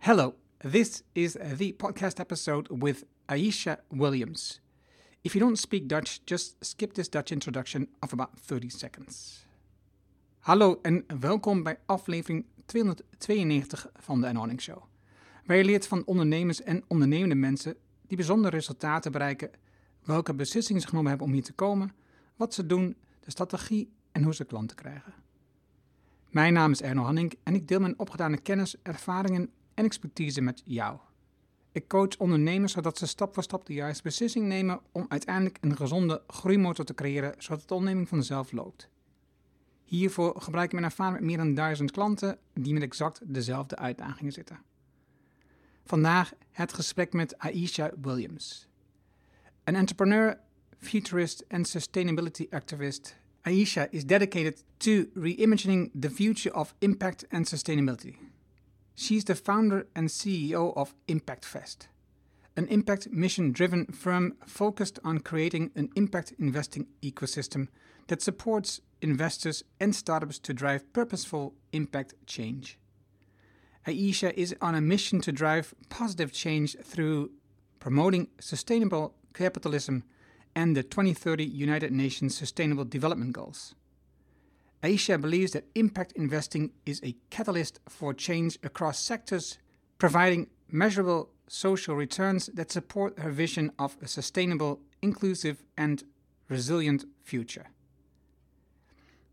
[0.00, 4.60] Hello, this is the podcast episode with Aisha Williams.
[5.22, 9.46] If you don't speak Dutch, just skip this Dutch introduction of about 30 seconds.
[10.38, 14.82] Hallo en welkom bij aflevering 292 van de Anonyming Show.
[15.46, 17.76] Waar je leert van ondernemers en ondernemende mensen
[18.06, 19.50] die bijzondere resultaten bereiken,
[20.04, 21.94] welke beslissingen ze genomen hebben om hier te komen,
[22.36, 25.14] wat ze doen, de strategie en hoe ze klanten krijgen.
[26.30, 30.62] Mijn naam is Erno Hanning en ik deel mijn opgedane kennis, ervaringen en expertise met
[30.64, 30.98] jou.
[31.72, 35.76] Ik coach ondernemers zodat ze stap voor stap de juiste beslissing nemen om uiteindelijk een
[35.76, 38.88] gezonde groeimotor te creëren, zodat de onderneming vanzelf loopt.
[39.84, 44.32] Hiervoor gebruik ik mijn ervaring met meer dan duizend klanten die met exact dezelfde uitdagingen
[44.32, 44.58] zitten.
[45.84, 48.68] Vandaag het gesprek met Aisha Williams.
[49.64, 50.40] Een entrepreneur,
[50.78, 58.27] futurist en sustainability activist, Aisha is dedicated to reimagining the future of impact and sustainability.
[59.00, 61.86] She's the founder and CEO of ImpactVest,
[62.56, 67.68] an impact mission driven firm focused on creating an impact investing ecosystem
[68.08, 72.76] that supports investors and startups to drive purposeful impact change.
[73.86, 77.30] Aisha is on a mission to drive positive change through
[77.78, 80.02] promoting sustainable capitalism
[80.56, 83.76] and the 2030 United Nations Sustainable Development Goals.
[84.82, 89.58] Aisha believes that impact investing is a catalyst for change across sectors,
[89.98, 96.04] providing measurable social returns that support her vision of a sustainable, inclusive, and
[96.48, 97.66] resilient future.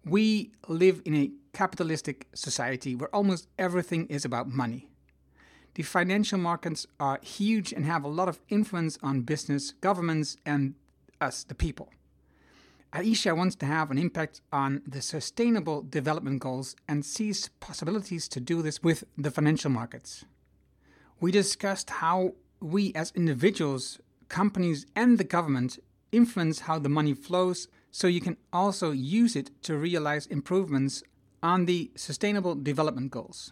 [0.04, 4.90] We live in a capitalistic society where almost everything is about money.
[5.76, 10.76] The financial markets are huge and have a lot of influence on business, governments, and
[11.22, 11.90] us, the people.
[12.96, 18.40] Aisha wants to have an impact on the sustainable development goals and sees possibilities to
[18.40, 20.24] do this with the financial markets.
[21.20, 25.78] We discussed how we as individuals, companies, and the government
[26.14, 31.04] influence how the money flows so you can also use it to realize improvements
[31.44, 33.52] on the sustainable development goals.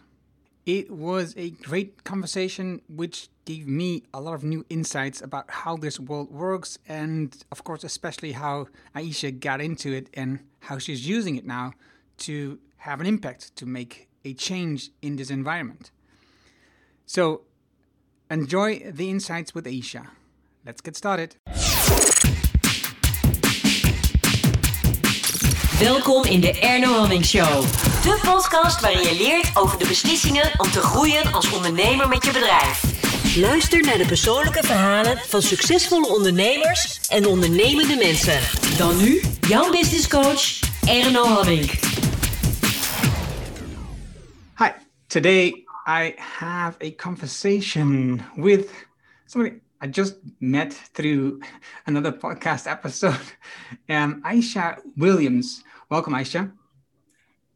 [0.66, 5.76] It was a great conversation which gave me a lot of new insights about how
[5.76, 11.06] this world works, and of course, especially how Aisha got into it and how she's
[11.06, 11.72] using it now
[12.18, 15.90] to have an impact, to make a change in this environment.
[17.04, 17.42] So,
[18.30, 20.08] enjoy the insights with Aisha.
[20.64, 21.36] Let's get started.
[25.78, 27.62] Welkom in de Erno Hamming Show.
[28.02, 32.32] De podcast waarin je leert over de beslissingen om te groeien als ondernemer met je
[32.32, 32.82] bedrijf.
[33.36, 38.40] Luister naar de persoonlijke verhalen van succesvolle ondernemers en ondernemende mensen.
[38.78, 41.70] Dan nu, jouw business coach Erno Hamming.
[44.56, 44.70] Hi,
[45.06, 48.86] today I have a conversation with
[49.26, 51.42] somebody I just met through
[51.86, 53.20] another podcast episode,
[53.90, 55.62] um, Aisha Williams.
[55.90, 56.50] Welcome, Aisha.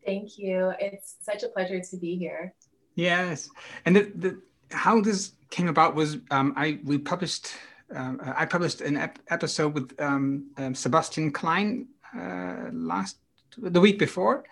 [0.05, 0.75] Thank you.
[0.79, 2.53] It's such a pleasure to be here.
[2.97, 3.49] Yes,
[3.87, 7.55] and the, the how this came about was um, I we published
[7.95, 13.17] um, I published an ep- episode with um, um, Sebastian Klein uh, last
[13.57, 14.45] the week before,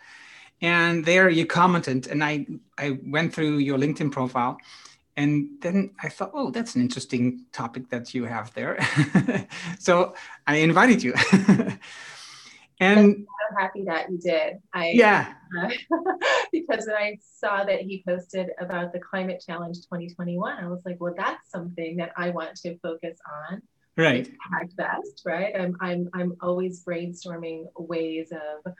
[0.62, 2.46] and there you commented, and I
[2.78, 4.56] I went through your LinkedIn profile,
[5.16, 8.78] and then I thought, oh, that's an interesting topic that you have there,
[9.78, 10.14] so
[10.46, 11.14] I invited you.
[12.80, 14.58] and I'm happy that you did.
[14.74, 15.70] I yeah, uh,
[16.52, 20.96] because when I saw that he posted about the climate challenge 2021, I was like,
[21.00, 23.18] well, that's something that I want to focus
[23.50, 23.62] on.
[23.96, 24.28] right.
[24.52, 25.54] ImpactVest, right?
[25.58, 28.72] I'm I'm I'm always brainstorming ways of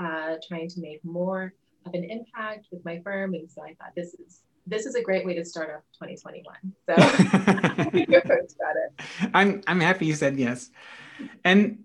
[0.00, 1.52] uh, trying to make more
[1.84, 5.02] of an impact with my firm, and so I thought this is this is a
[5.02, 6.72] great way to start off 2021.
[6.86, 6.94] So
[8.08, 9.30] you're about it.
[9.34, 10.70] I'm I'm happy you said yes,
[11.44, 11.84] and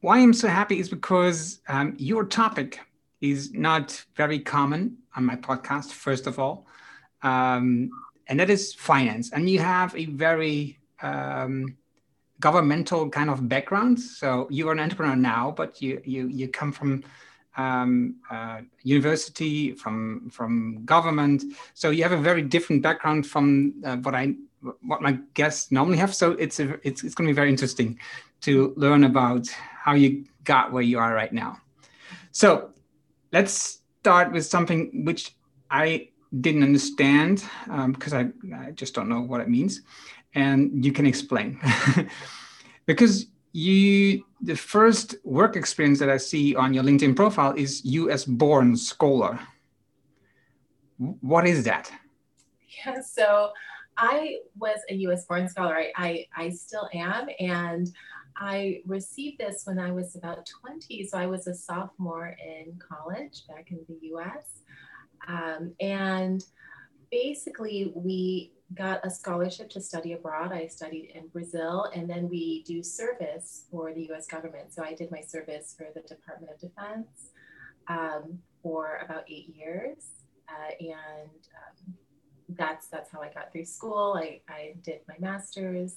[0.00, 2.80] why I'm so happy is because um, your topic
[3.20, 5.92] is not very common on my podcast.
[5.92, 6.66] First of all,
[7.22, 7.90] um,
[8.26, 11.76] and that is finance, and you have a very um,
[12.38, 14.00] governmental kind of background.
[14.00, 17.04] So you are an entrepreneur now, but you you you come from
[17.56, 21.44] um, uh, university, from from government.
[21.74, 24.34] So you have a very different background from uh, what I
[24.82, 26.14] what my guests normally have.
[26.14, 27.98] So it's a, it's it's going to be very interesting
[28.42, 31.58] to learn about how you got where you are right now.
[32.32, 32.70] So
[33.32, 35.34] let's start with something which
[35.70, 36.08] I
[36.40, 37.44] didn't understand
[37.88, 39.82] because I, I just don't know what it means,
[40.34, 41.60] and you can explain
[42.86, 48.24] because you the first work experience that I see on your LinkedIn profile is U.S.
[48.24, 49.38] Boren scholar.
[50.98, 51.90] What is that?
[52.84, 53.50] Yeah, so
[53.96, 55.76] I was a US Boren scholar.
[55.76, 57.28] I, I, I still am.
[57.38, 57.90] And
[58.36, 61.06] I received this when I was about 20.
[61.06, 64.44] So I was a sophomore in college back in the US.
[65.28, 66.42] Um, and
[67.10, 70.52] basically, we got a scholarship to study abroad.
[70.52, 74.72] I studied in Brazil, and then we do service for the US government.
[74.72, 77.30] So I did my service for the Department of Defense
[77.88, 80.10] um, for about eight years.
[80.48, 81.94] Uh, and um,
[82.50, 84.14] that's that's how I got through school.
[84.16, 85.94] I, I did my master's,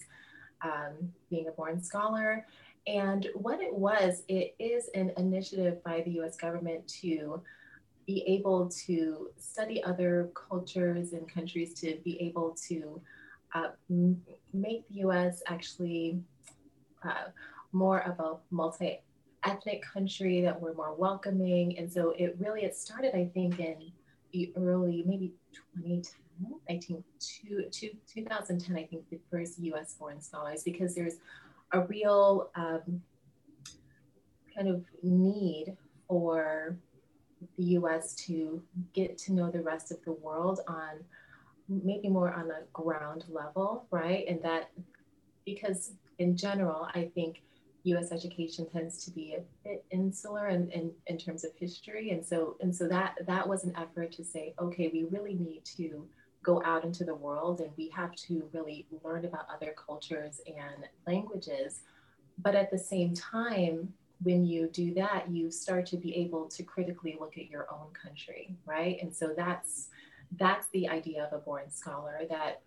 [0.64, 2.46] um, being a Boren scholar.
[2.86, 7.42] And what it was, it is an initiative by the US government to
[8.06, 13.02] be able to study other cultures and countries, to be able to
[13.54, 13.70] uh,
[14.54, 16.20] make the US actually
[17.04, 17.30] uh,
[17.72, 19.00] more of a multi
[19.46, 21.78] ethnic country that we're more welcoming.
[21.78, 23.92] And so it really, it started, I think, in
[24.32, 25.34] the early, maybe
[25.76, 26.24] 2010
[26.70, 31.16] I think two, two, 2010, I think the first US Boren scholars, because there's
[31.72, 33.02] a real um,
[34.56, 35.76] kind of need
[36.08, 36.78] for
[37.58, 38.62] the US to
[38.94, 41.04] get to know the rest of the world on
[41.70, 44.26] maybe more on a ground level, right?
[44.28, 44.72] And that
[45.46, 47.42] because in general, I think
[47.84, 52.12] US education tends to be a bit insular in, in, in terms of history.
[52.12, 55.66] And so and so that that was an effort to say, okay, we really need
[55.78, 56.08] to
[56.44, 60.88] go out into the world and we have to really learn about other cultures and
[61.08, 61.82] languages.
[62.38, 66.64] But at the same time, when you do that, you start to be able to
[66.64, 68.98] critically look at your own country, right?
[69.02, 69.90] And so that's
[70.38, 72.62] that's the idea of a Boren scholar that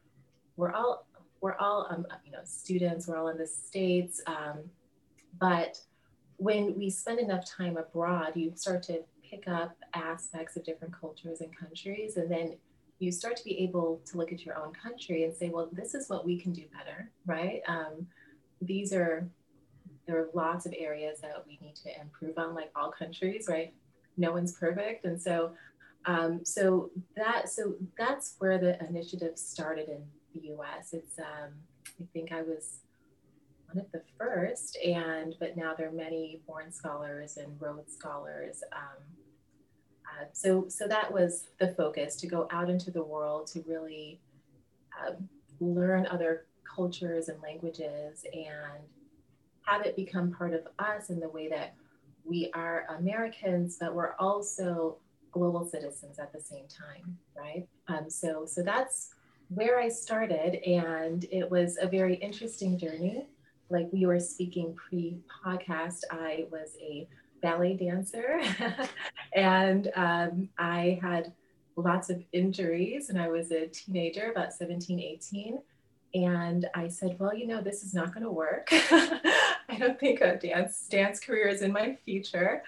[0.56, 1.06] we're all
[1.40, 4.70] we're all um, you know students, we're all in the states, um,
[5.38, 5.78] but
[6.38, 11.40] when we spend enough time abroad, you start to pick up aspects of different cultures
[11.40, 12.56] and countries, and then
[12.99, 15.94] you start to be able to look at your own country and say, well, this
[15.94, 17.60] is what we can do better, right?
[17.69, 18.06] Um,
[18.60, 19.28] these are,
[20.06, 23.74] there are lots of areas that we need to improve on, like all countries, right?
[24.16, 25.04] No one's perfect.
[25.04, 25.52] And so,
[26.04, 30.04] um, so that, so that's where the initiative started in
[30.34, 30.92] the US.
[30.92, 31.52] It's, um,
[32.00, 32.80] I think I was
[33.72, 38.62] one of the first, and, but now there are many Boren scholars and Rhodes scholars
[38.72, 39.02] um,
[40.16, 44.20] uh, so, so that was the focus to go out into the world to really
[45.06, 45.28] um,
[45.60, 48.82] learn other cultures and languages and
[49.66, 51.74] have it become part of us in the way that
[52.24, 54.96] we are Americans, but we're also
[55.32, 57.66] global citizens at the same time, right?
[57.88, 59.10] Um, so, so that's
[59.48, 63.26] where I started, and it was a very interesting journey.
[63.68, 67.06] Like we were speaking pre-podcast, I was a
[67.42, 68.40] ballet dancer
[69.34, 71.32] and um, I had
[71.76, 75.58] lots of injuries and I was a teenager, about 17, 18.
[76.16, 78.68] And I said, well, you know, this is not going to work.
[78.72, 82.62] I don't think a dance dance career is in my future.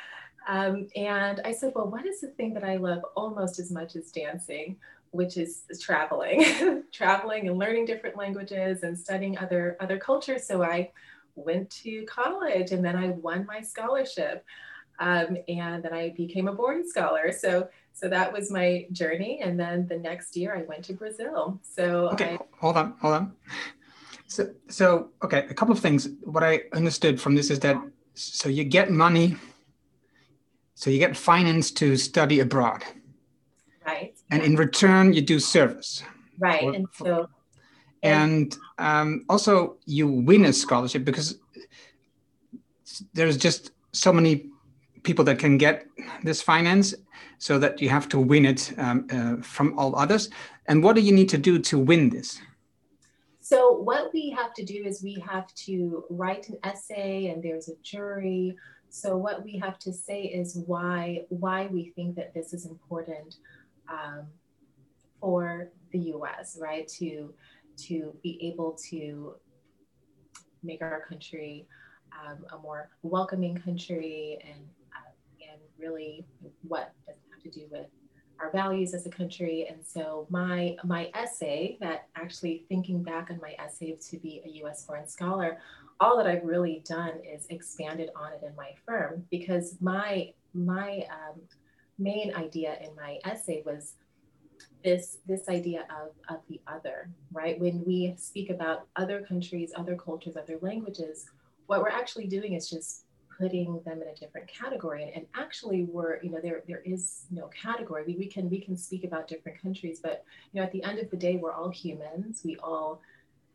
[0.46, 3.96] Um, and I said, well, what is the thing that I love almost as much
[3.96, 4.76] as dancing,
[5.12, 10.46] which is traveling, traveling and learning different languages and studying other other cultures.
[10.46, 10.90] So I
[11.34, 14.44] went to college and then I won my scholarship.
[15.00, 17.32] Um, and then I became a Boren scholar.
[17.32, 17.68] So
[17.98, 19.40] so that was my journey.
[19.42, 21.60] And then the next year I went to Brazil.
[21.62, 23.32] So okay, I, hold on, hold on.
[24.28, 26.08] So so okay, a couple of things.
[26.22, 27.76] What I understood from this is that
[28.14, 29.36] so you get money,
[30.74, 32.84] so you get finance to study abroad.
[33.84, 34.14] Right.
[34.30, 36.02] And in return you do service.
[36.38, 36.62] Right.
[36.62, 37.28] and so
[38.04, 41.36] and um, also you win a scholarship because
[43.12, 44.50] there's just so many
[45.02, 45.86] people that can get
[46.22, 46.94] this finance
[47.38, 50.28] so that you have to win it um, uh, from all others.
[50.66, 52.40] And what do you need to do to win this?
[53.40, 57.68] So what we have to do is we have to write an essay and there's
[57.70, 58.56] a jury.
[58.90, 63.36] So what we have to say is why why we think that this is important
[63.90, 64.26] um,
[65.20, 66.86] for the us right?
[66.98, 67.32] To
[67.86, 69.34] to be able to
[70.62, 71.66] make our country
[72.12, 74.60] um, a more welcoming country and
[74.92, 76.26] uh, and really
[76.66, 76.92] what
[77.50, 77.86] to do with
[78.40, 79.66] our values as a country.
[79.68, 84.66] And so my my essay that actually thinking back on my essay to be a
[84.66, 85.58] us Boren scholar
[86.00, 91.04] all that i've really done is expanded on it in my firm because my my
[91.10, 91.40] um,
[91.98, 93.94] main idea in my essay was
[94.84, 97.60] this this idea of of the other right?
[97.60, 101.26] When we speak about other countries other cultures other languages
[101.66, 103.04] what we're actually doing is just
[103.38, 105.04] putting them in a different category.
[105.04, 108.04] And, and actually we're you know there there is no category.
[108.06, 110.98] We, we can we can speak about different countries but you know at the end
[110.98, 112.42] of the day we're all humans.
[112.44, 113.00] We all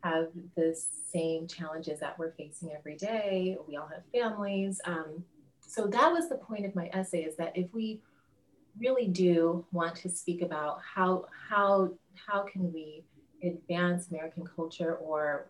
[0.02, 0.78] have the
[1.10, 3.56] same challenges that we're facing every day.
[3.66, 4.80] We all have families.
[4.84, 5.24] Um,
[5.66, 8.00] so that was the point of my essay is that if we
[8.78, 11.90] really do want to speak about how how
[12.26, 13.04] how can we
[13.42, 15.46] advance american culture or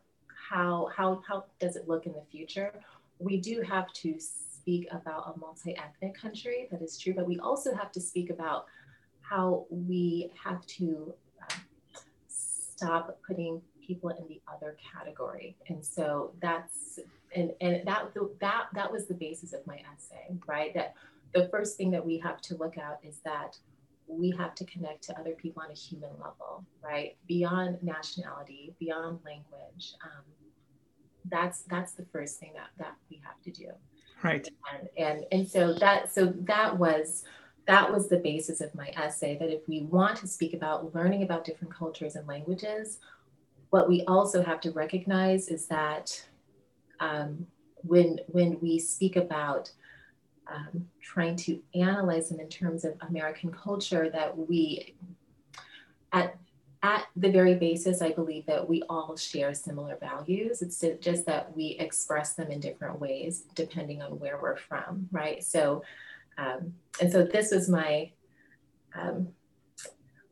[0.48, 2.72] how how how does it look in the future
[3.18, 7.75] we do have to speak about a multi-ethnic country, that is true, but we also
[7.75, 8.66] have to speak about
[9.21, 11.61] how we have to um,
[12.28, 15.56] stop putting people in the other category.
[15.68, 16.99] And so that's
[17.35, 20.73] and and that that that was the basis of my essay, right?
[20.75, 20.94] That
[21.35, 23.59] the first thing that we have to look at is that
[24.06, 27.16] we have to connect to other people on a human level, right?
[27.26, 29.94] Beyond nationality, beyond language.
[30.04, 30.25] Um,
[31.30, 33.68] that's that's the first thing that that we have to do.
[34.22, 34.48] Right.
[34.72, 37.24] And and, and so that so that was
[37.66, 41.22] that was the basis of my essay that if we want to speak about learning
[41.22, 42.98] about different cultures and languages
[43.74, 46.24] what we also have to recognize is that
[47.00, 47.44] um,
[47.78, 49.72] when when we speak about
[50.46, 54.94] um, trying to analyze them in terms of American culture, that we
[56.12, 56.36] at
[56.84, 60.60] at the very basis, I believe that we all share similar values.
[60.60, 65.42] It's just that we express them in different ways depending on where we're from, right?
[65.42, 65.82] So,
[66.36, 68.10] um, and so this was my
[68.94, 69.28] um,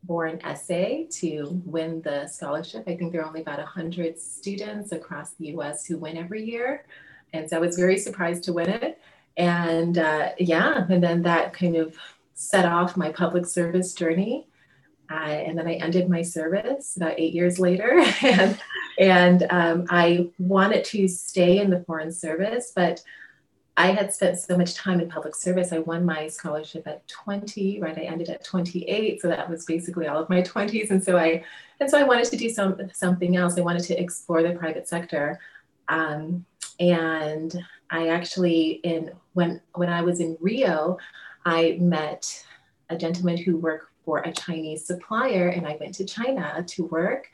[0.03, 2.83] Boren essay to win the scholarship.
[2.85, 6.85] I think there are only about 100 students across the US who win every year.
[7.33, 9.01] And so I was very surprised to win it.
[9.37, 11.97] And uh, yeah, and then that kind of
[12.35, 14.45] set off my public service journey.
[15.09, 18.03] And then I ended my service about eight years later.
[18.23, 18.59] and
[18.97, 23.03] and um, I wanted to stay in the Foreign Service, but
[23.75, 25.71] I had spent so much time in public service.
[25.71, 27.97] I won my scholarship at 20, right?
[27.97, 29.19] I ended at 28.
[29.19, 30.91] So that was basically all of my 20s.
[30.91, 31.43] And so I
[31.79, 33.57] and so I wanted to do some something else.
[33.57, 35.39] I wanted to explore the private sector.
[35.87, 36.45] Um,
[36.79, 40.97] and I actually in when when I was in Rio,
[41.45, 42.45] I met
[42.89, 47.29] a gentleman who worked for a Chinese supplier, and I went to China to work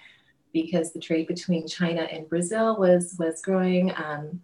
[0.53, 3.91] because the trade between China and Brazil was was growing.
[3.91, 4.41] Um,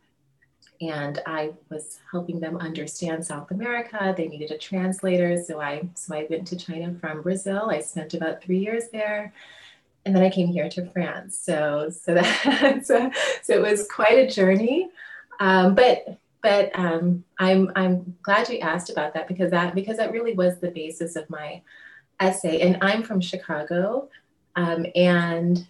[0.81, 4.13] and I was helping them understand South America.
[4.15, 7.69] They needed a translator, so I so I went to China from Brazil.
[7.69, 9.33] I spent about three years there,
[10.05, 11.37] and then I came here to France.
[11.37, 14.89] So so that so, so it was quite a journey,
[15.39, 20.11] um, but but um, I'm I'm glad you asked about that because that because that
[20.11, 21.61] really was the basis of my
[22.19, 24.09] essay, and I'm from Chicago.
[24.55, 25.67] Um, and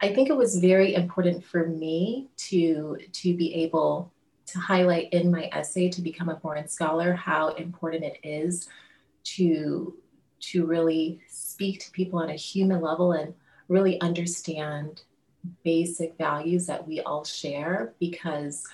[0.00, 4.12] I think it was very important for me to, to be able
[4.46, 8.68] to highlight in my essay to become a Boren scholar how important it is
[9.24, 9.94] to,
[10.38, 13.34] to really speak to people on a human level and
[13.68, 15.02] really understand
[15.64, 18.64] basic values that we all share because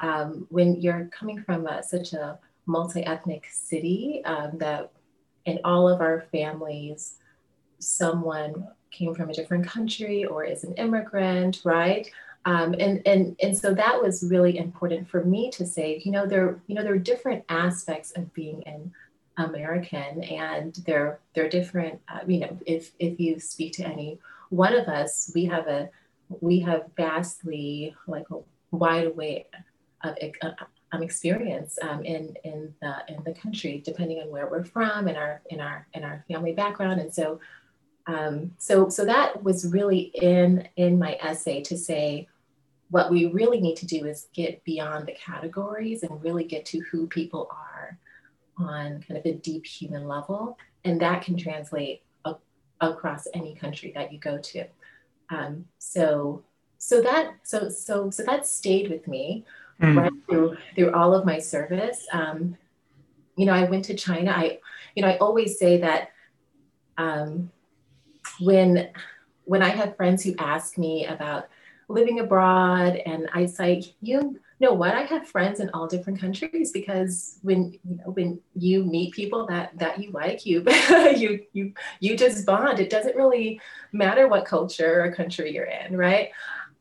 [0.00, 4.92] um, when you're coming from a, such a multi-ethnic city um, that
[5.46, 7.16] in all of our families,
[7.78, 12.10] someone came from a different country or is an immigrant, right?
[12.44, 16.26] Um, and and and so that was really important for me to say, you know,
[16.26, 18.92] there you know there are different aspects of being an
[19.36, 22.00] American, and there there are different.
[22.08, 24.18] Uh, you know, if if you speak to any
[24.48, 25.90] one of us, we have a
[26.40, 28.38] we have vastly like a
[28.70, 29.46] wide way
[30.02, 30.16] of
[30.92, 35.16] um, experience um, in in the in the country, depending on where we're from and
[35.16, 37.00] our in our in our family background.
[37.00, 37.40] And so,
[38.06, 42.28] um, so so that was really in in my essay to say
[42.90, 46.80] what we really need to do is get beyond the categories and really get to
[46.80, 47.96] who people are
[48.58, 52.34] on kind of a deep human level, and that can translate a,
[52.80, 54.64] across any country that you go to.
[55.30, 56.42] Um, so
[56.78, 59.44] so that so so so that stayed with me
[59.80, 59.96] mm.
[59.96, 62.06] right through through all of my service.
[62.12, 62.56] Um,
[63.36, 64.32] you know, I went to China.
[64.32, 64.58] I,
[64.94, 66.10] you know, I always say that
[66.98, 67.50] um,
[68.40, 68.90] when
[69.44, 71.48] when I have friends who ask me about
[71.88, 76.70] living abroad, and I say, you know what, I have friends in all different countries
[76.70, 80.62] because when you know when you meet people that that you like, you
[81.16, 82.78] you you you just bond.
[82.78, 83.60] It doesn't really
[83.92, 86.30] matter what culture or country you're in, right?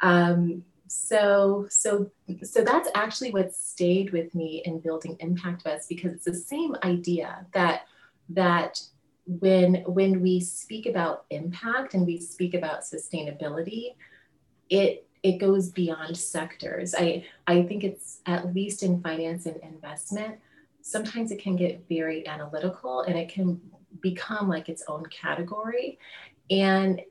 [0.02, 2.10] Um, so so
[2.44, 7.46] so that's actually what stayed with me in building ImpactVest because it's the same idea
[7.54, 7.84] that
[8.30, 8.82] that
[9.26, 13.96] when when we speak about impact and we speak about sustainability
[14.70, 16.96] it it goes beyond sectors.
[16.96, 20.40] I, I think it's at least in finance and investment,
[20.82, 23.60] sometimes it can get very analytical and it can
[24.02, 26.00] become like its own category.
[26.50, 27.02] And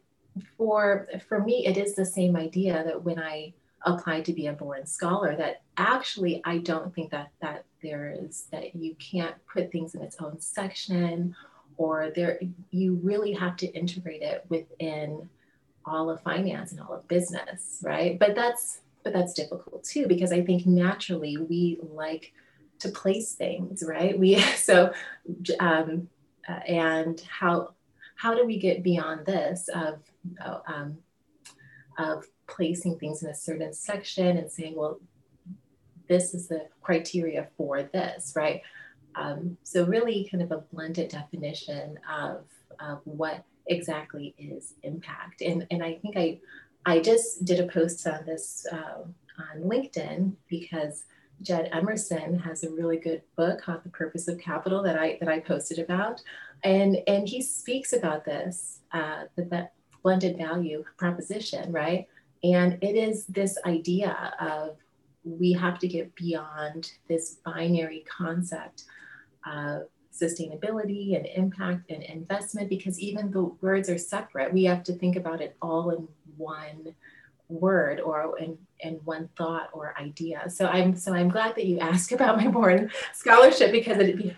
[0.56, 4.52] for for me, it is the same idea that when I applied to be a
[4.52, 9.70] Boren scholar, that actually I don't think that that there is that you can't put
[9.70, 11.34] things in its own section
[11.76, 15.28] or there you really have to integrate it within
[15.86, 18.18] all of finance and all of business, right?
[18.18, 22.32] But that's but that's difficult too because I think naturally we like
[22.80, 24.18] to place things, right?
[24.18, 24.92] We so
[25.60, 26.08] um,
[26.48, 27.74] uh, and how
[28.16, 30.00] how do we get beyond this of
[30.44, 30.98] uh, um,
[31.98, 35.00] of placing things in a certain section and saying, well,
[36.08, 38.62] this is the criteria for this, right?
[39.14, 42.44] Um, so really kind of a blended definition of,
[42.80, 45.42] of what exactly is impact.
[45.42, 46.40] And, and I think I,
[46.86, 49.02] I just did a post on this uh,
[49.38, 51.04] on LinkedIn because
[51.42, 55.28] Jed Emerson has a really good book called The Purpose of Capital that I that
[55.28, 56.22] I posted about,
[56.64, 59.68] and and he speaks about this uh, the, the
[60.02, 62.08] blended value proposition, right?
[62.44, 64.76] And it is this idea of
[65.24, 68.84] we have to get beyond this binary concept
[69.46, 74.92] of sustainability and impact and investment because even the words are separate we have to
[74.94, 76.92] think about it all in one
[77.48, 80.48] word or in, in one thought or idea.
[80.50, 84.36] So i'm so i'm glad that you asked about my Boren scholarship because it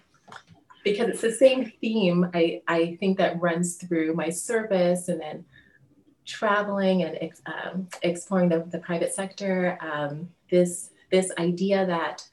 [0.85, 5.45] because it's the same theme i i think that runs through my service and then
[6.31, 12.27] traveling and um, exploring the, the private sector um, this this idea that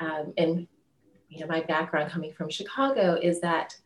[0.00, 0.66] um, and
[1.28, 3.76] you know my background coming from Chicago is that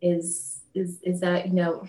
[0.00, 1.86] is is is that you know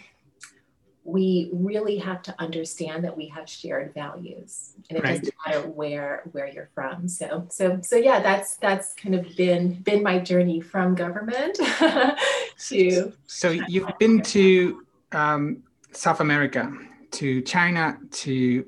[1.03, 5.19] we really have to understand that we have shared values and it right.
[5.19, 7.07] doesn't matter where where you're from.
[7.07, 11.57] So so so yeah that's that's kind of been been my journey from government
[12.67, 16.71] to so you've been to um, south america
[17.17, 18.65] to china to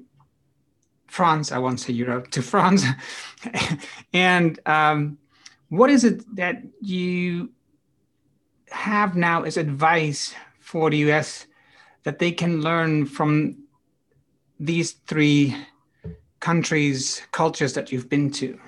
[1.08, 2.84] france i won't say europe to france
[4.14, 5.18] and um,
[5.70, 7.50] what is it that you
[8.72, 11.48] have now as advice for the US
[12.04, 13.64] that they can learn from
[14.60, 15.56] these three
[16.40, 18.60] countries, cultures that you've been to?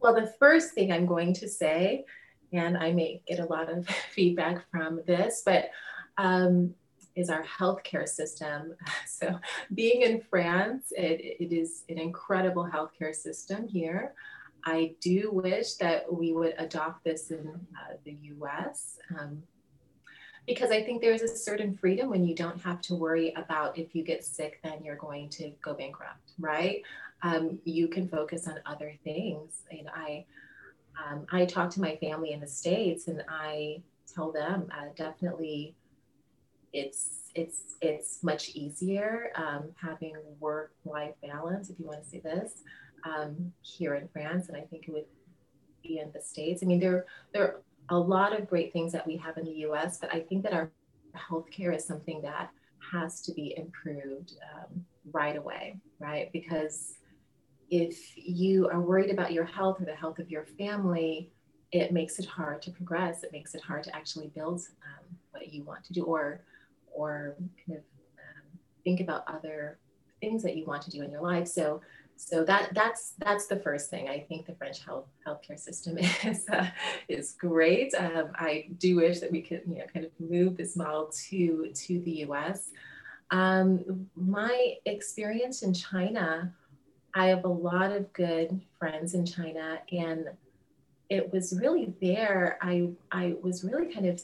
[0.00, 2.04] Well, the first thing I'm going to say,
[2.52, 5.70] and I may get a lot of feedback from this, but
[6.16, 6.74] um,
[7.20, 8.74] is our healthcare system.
[9.06, 9.38] So,
[9.74, 14.14] being in France, it, it is an incredible healthcare system here.
[14.64, 19.42] I do wish that we would adopt this in uh, the US um,
[20.46, 23.94] because I think there's a certain freedom when you don't have to worry about if
[23.94, 26.82] you get sick, then you're going to go bankrupt, right?
[27.22, 29.62] Um, you can focus on other things.
[29.70, 30.24] And I,
[30.98, 35.74] um, I talk to my family in the States and I tell them uh, definitely
[36.72, 42.20] it's it's it's much easier um, having work life balance if you want to say
[42.20, 42.62] this
[43.04, 45.06] um, here in France, and I think it would
[45.82, 46.62] be in the States.
[46.62, 49.64] I mean, there, there are a lot of great things that we have in the
[49.66, 50.70] US, but I think that our
[51.16, 52.50] healthcare is something that
[52.92, 56.30] has to be improved um, right away, right?
[56.32, 56.98] Because
[57.70, 61.30] if you are worried about your health or the health of your family,
[61.72, 63.22] it makes it hard to progress.
[63.22, 66.42] It makes it hard to actually build um, what you want to do or,
[66.92, 67.84] or kind of
[68.18, 69.78] um, think about other
[70.20, 71.48] things that you want to do in your life.
[71.48, 71.80] So
[72.22, 74.10] so that that's that's the first thing.
[74.10, 76.66] I think the French health healthcare system is uh,
[77.08, 77.94] is great.
[77.94, 81.70] Um, I do wish that we could you know kind of move this model to
[81.72, 82.72] to the U.S.
[83.30, 86.52] Um, my experience in China,
[87.14, 90.26] I have a lot of good friends in China, and
[91.08, 92.58] it was really there.
[92.60, 94.22] I I was really kind of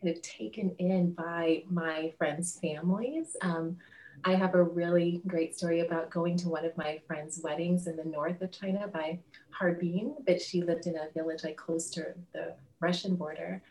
[0.00, 3.36] kind of taken in by my friends' families.
[3.42, 3.76] Um,
[4.24, 7.96] I have a really great story about going to one of my friend's weddings in
[7.96, 12.14] the north of China by Harbin, but she lived in a village like close to
[12.32, 13.62] the Russian border.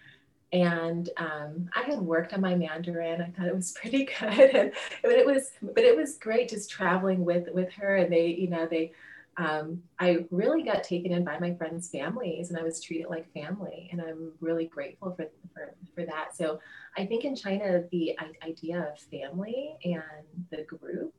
[0.53, 3.21] And um, I had worked on my Mandarin.
[3.21, 7.25] I thought it was pretty good, but it was, but it was great just traveling
[7.25, 7.97] with with her.
[7.97, 8.93] And they, you know, they
[9.37, 13.31] um, I really got taken in by my friends' families and I was treated like
[13.33, 13.87] family.
[13.91, 16.35] And I'm really grateful for, for, for that.
[16.35, 16.59] So
[16.97, 21.13] I think in China, the idea of family and the group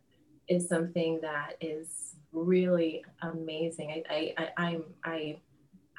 [0.49, 3.91] is something that is really amazing.
[3.91, 5.39] I, I, I, I'm, I,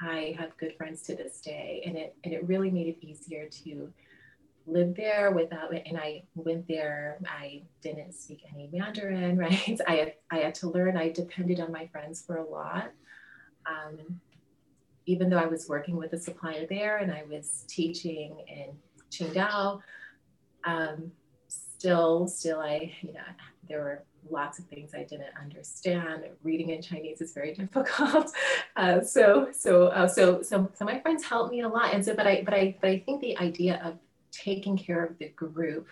[0.00, 3.48] I have good friends to this day, and it, and it really made it easier
[3.48, 3.92] to
[4.66, 10.38] lived there without and I went there I didn't speak any Mandarin right I I
[10.38, 12.92] had to learn I depended on my friends for a lot
[13.66, 14.20] um,
[15.06, 18.70] even though I was working with a supplier there and I was teaching in
[19.10, 19.80] Qingdao
[20.64, 21.12] um,
[21.48, 23.20] still still I you know
[23.68, 26.24] there were lots of things I didn't understand.
[26.42, 28.30] Reading in Chinese is very difficult.
[28.76, 31.94] Uh, so so uh, so so so my friends helped me a lot.
[31.94, 33.98] And so but I but I but I think the idea of
[34.30, 35.86] taking care of the group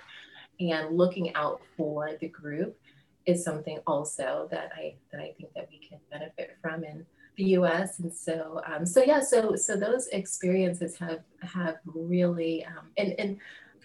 [0.61, 2.79] and looking out for the group
[3.27, 7.05] is something also that I that I think that we can benefit from in
[7.37, 8.01] the U.S.
[8.01, 13.39] And so um, so yeah so so those experiences have have really um, and and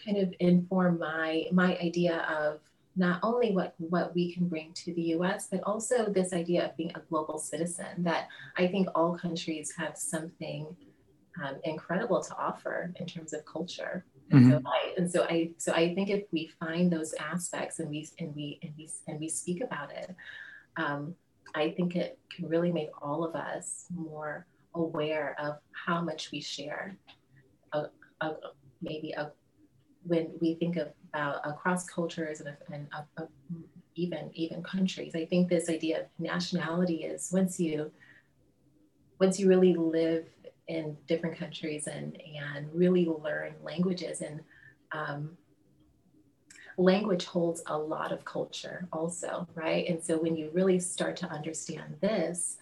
[0.03, 2.59] kind of inform my my idea of
[2.95, 6.77] not only what, what we can bring to the US, but also this idea of
[6.77, 10.67] being a global citizen that I think all countries have something
[11.43, 14.05] um, incredible to offer in terms of culture.
[14.31, 14.51] And, mm-hmm.
[14.51, 18.07] so I, and so I so I think if we find those aspects and we
[18.19, 20.15] and we and we and we speak about it,
[20.77, 21.15] um,
[21.55, 26.41] I think it can really make all of us more aware of how much we
[26.41, 26.97] share.
[27.73, 27.85] A,
[28.21, 28.33] a,
[28.81, 29.31] maybe a,
[30.03, 33.25] when we think of about across cultures and, and uh, uh,
[33.95, 35.15] even even countries.
[35.15, 37.91] I think this idea of nationality is once you
[39.19, 40.25] once you really live
[40.67, 42.21] in different countries and
[42.55, 44.39] and really learn languages and
[44.91, 45.37] um,
[46.77, 51.27] language holds a lot of culture also right and so when you really start to
[51.27, 52.57] understand this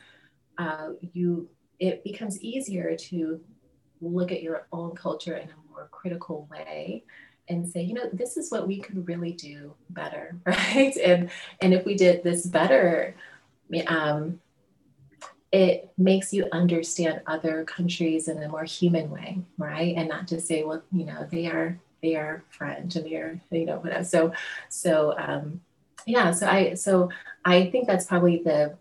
[0.57, 1.47] uh, you
[1.79, 3.39] it becomes easier to
[4.01, 7.03] look at your own culture in a more critical way
[7.47, 10.95] and say, you know, this is what we could really do better, right?
[10.97, 11.29] And
[11.61, 13.15] and if we did this better,
[13.87, 14.39] um,
[15.51, 19.95] it makes you understand other countries in a more human way, right?
[19.97, 23.65] And not to say, well, you know, they are they are French and they're you
[23.65, 24.03] know whatever.
[24.03, 24.33] So
[24.69, 25.61] so um,
[26.05, 27.09] yeah, so I so
[27.43, 28.77] I think that's probably the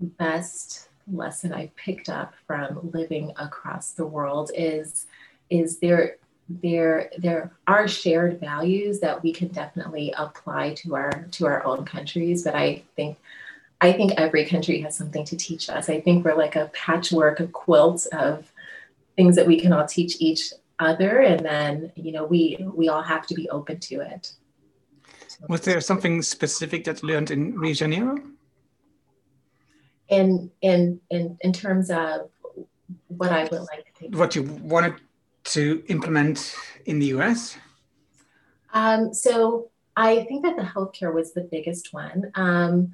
[0.00, 5.06] best lesson I picked up from living across the world is
[5.50, 6.16] is there
[6.48, 11.84] there there are shared values that we can definitely apply to our to our own
[11.84, 13.18] countries but i think
[13.80, 17.40] i think every country has something to teach us i think we're like a patchwork
[17.40, 18.52] a quilt of
[19.16, 23.02] things that we can all teach each other and then you know we we all
[23.02, 24.32] have to be open to it
[25.48, 28.18] was there something specific that you learned in rio de janeiro
[30.08, 32.30] in in in in terms of
[33.08, 34.94] what i would like to take what you wanted
[35.46, 36.54] to implement
[36.86, 37.56] in the US?
[38.72, 42.30] Um, so I think that the healthcare was the biggest one.
[42.34, 42.92] Um,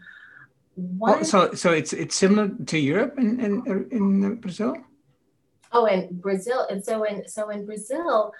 [1.02, 4.76] oh, so, so it's it's similar to Europe and in, in, in Brazil.
[5.72, 8.32] Oh, and Brazil, and so in so in Brazil,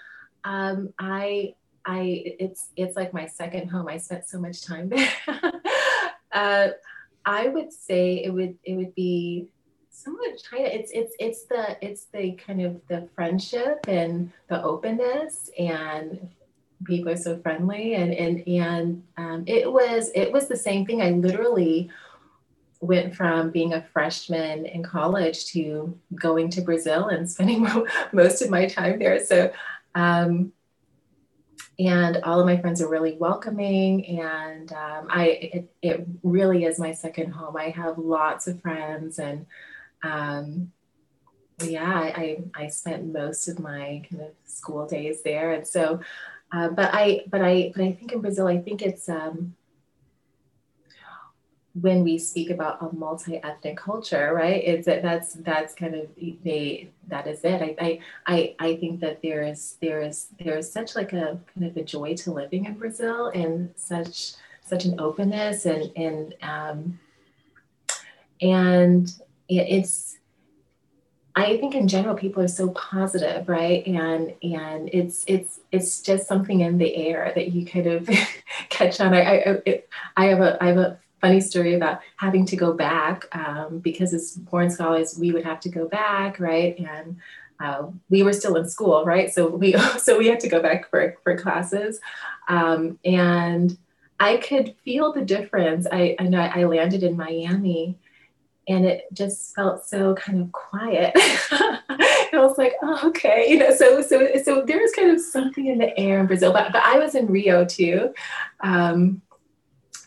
[0.43, 3.87] um, I I it's it's like my second home.
[3.87, 5.09] I spent so much time there.
[6.31, 6.69] uh,
[7.25, 9.47] I would say it would it would be
[9.89, 10.65] somewhat China.
[10.65, 16.29] It's it's it's the it's the kind of the friendship and the openness and
[16.85, 21.01] people are so friendly and and and um, it was it was the same thing.
[21.01, 21.89] I literally
[22.83, 27.67] went from being a freshman in college to going to Brazil and spending
[28.13, 29.23] most of my time there.
[29.23, 29.51] So.
[29.95, 30.53] Um,
[31.79, 36.77] and all of my friends are really welcoming and um, i it, it really is
[36.77, 39.47] my second home i have lots of friends and
[40.03, 40.71] um,
[41.61, 45.99] yeah, I, I spent most of my kind of school days there, and so,
[46.51, 49.55] uh, but I, but I, but I think in Brazil, I think it's um,
[51.81, 54.63] when we speak about a multi-ethnic culture, right?
[54.63, 57.61] It's that that's that's kind of they that is it.
[57.79, 61.65] I I I, think that there is there is there is such like a kind
[61.65, 66.99] of a joy to living in Brazil and such such an openness and and um,
[68.39, 69.11] and
[69.49, 70.17] it's
[71.35, 73.85] I think in general people are so positive, right?
[73.87, 78.07] And and it's it's it's just something in the air that you kind of
[78.69, 79.15] catch on.
[79.15, 82.73] I I, it, I have a I have a funny story about having to go
[82.73, 86.77] back um, because as Boren scholars we would have to go back, right?
[86.77, 87.17] And
[87.61, 89.33] uh, we were still in school, right?
[89.33, 92.01] So we so we had to go back for for classes,
[92.49, 93.77] um, and
[94.19, 95.87] I could feel the difference.
[95.89, 97.97] I I know I landed in Miami
[98.67, 101.11] and it just felt so kind of quiet.
[101.17, 103.75] I was like, oh, okay, you know.
[103.75, 106.81] So, so, so there was kind of something in the air in Brazil, but but
[106.83, 108.13] I was in Rio too,
[108.61, 109.21] um,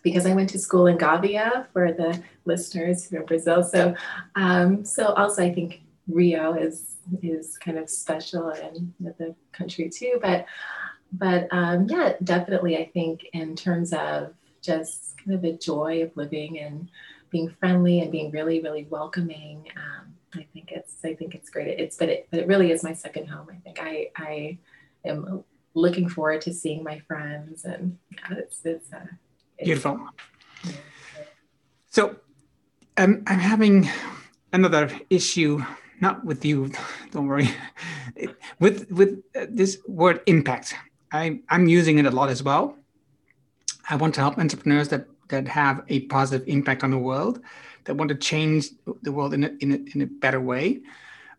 [0.07, 3.65] because I went to school in Gávea for the listeners in Brazil.
[3.65, 3.93] So,
[4.37, 10.21] um, so also I think Rio is is kind of special in the country too.
[10.23, 10.47] But
[11.11, 16.17] but um, yeah, definitely, I think in terms of just kind of the joy of
[16.17, 16.89] living and
[17.31, 19.67] being friendly and being really really welcoming.
[19.77, 21.81] Um, I think it's I think it's great.
[21.81, 23.49] It's but it but it really is my second home.
[23.51, 24.59] I think I I
[25.05, 25.43] am
[25.75, 29.07] looking forward to seeing my friends and yeah, it's it's, uh,
[29.63, 30.01] beautiful.
[31.91, 32.17] So
[32.97, 33.89] um, I'm having
[34.53, 35.65] another issue,
[36.01, 36.71] not with you,
[37.13, 37.49] don't worry,
[38.61, 40.75] with with uh, this word impact.
[41.13, 42.77] I, I'm using it a lot as well.
[43.89, 47.41] I want to help entrepreneurs that that have a positive impact on the world,
[47.85, 48.71] that want to change
[49.03, 50.81] the world in a, in a, in a better way.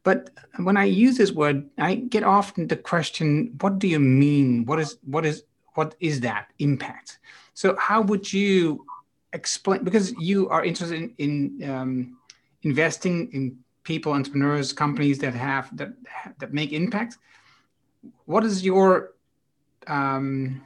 [0.03, 4.65] But when I use this word, I get often the question, what do you mean?
[4.65, 7.19] What is what is what is that impact?
[7.58, 8.86] So how would you
[9.34, 12.17] explain because you are interested in, in um,
[12.62, 15.89] investing in people, entrepreneurs, companies that have that
[16.38, 17.17] that make impact.
[18.26, 19.13] What is your
[19.88, 20.62] um,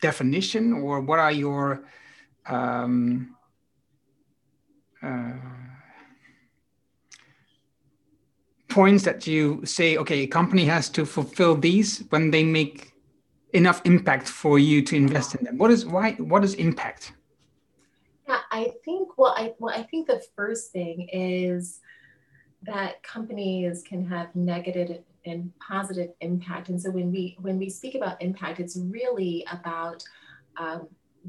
[0.00, 1.84] definition, or what are your
[2.46, 3.36] um,
[5.02, 5.34] uh,
[8.68, 9.98] points that you say?
[9.98, 12.91] Okay, a company has to fulfill these when they make
[13.52, 15.58] enough impact for you to invest in them?
[15.58, 16.12] What is why?
[16.12, 17.12] What is impact?
[18.28, 19.18] Yeah, I think.
[19.18, 21.80] Well, I well, I think the first thing is
[22.62, 26.68] that companies can have negative and positive impact.
[26.68, 30.02] And so when we when we speak about impact, it's really about
[30.56, 30.88] um,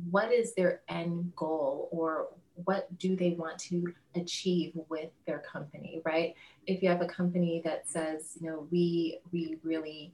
[0.10, 6.02] what is their end goal or what do they want to achieve with their company
[6.06, 6.36] right
[6.68, 10.14] if you have a company that says you know we we really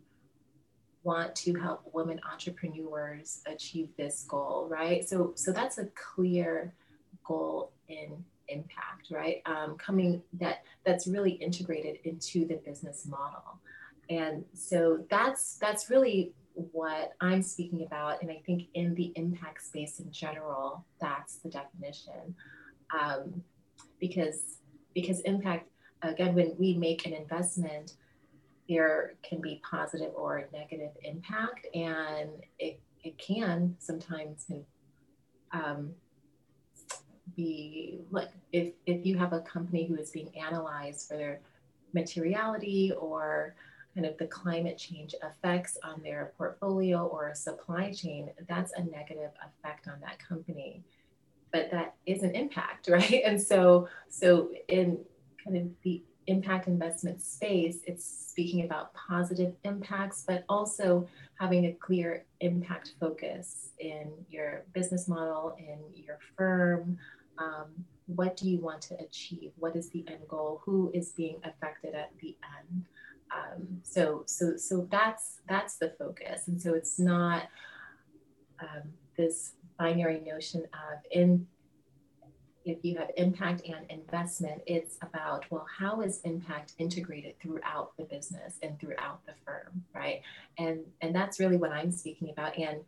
[1.04, 5.08] want to help women entrepreneurs achieve this goal, right?
[5.08, 6.74] So, so that's a clear
[7.24, 9.42] goal in impact, right?
[9.46, 13.60] Um, coming that that's really integrated into the business model,
[14.10, 19.64] and so that's that's really what I'm speaking about, and I think in the impact
[19.64, 22.36] space in general, that's the definition,
[23.00, 23.42] um,
[24.00, 24.58] because
[24.94, 25.70] because impact
[26.02, 27.94] again when we make an investment
[28.70, 32.30] there can be positive or negative impact, and
[32.60, 34.46] it, it can sometimes
[35.52, 35.92] um,
[37.36, 41.42] be like if, if you have a company who is being analyzed for their
[41.94, 43.56] materiality or
[43.96, 49.32] kind of the climate change effects on their portfolio or supply chain, that's a negative
[49.42, 50.84] effect on that company.
[51.52, 53.22] But that is an impact, right?
[53.26, 55.00] And so, so in
[55.44, 61.08] kind of the impact investment space, it's speaking about positive impacts, but also
[61.40, 66.98] having a clear impact focus in your business model, in your firm.
[67.38, 67.68] Um,
[68.06, 69.52] what do you want to achieve?
[69.58, 70.62] What is the end goal?
[70.66, 72.86] Who is being affected at the end?
[73.32, 77.44] Um, so, so, so that's that's the focus, and so it's not
[78.60, 81.46] um, this binary notion of in
[82.66, 88.04] if you have impact and investment, it's about, well, how is impact integrated throughout the
[88.04, 90.22] business and throughout the firm, right?
[90.58, 92.58] And and that's really what I'm speaking about.
[92.58, 92.82] And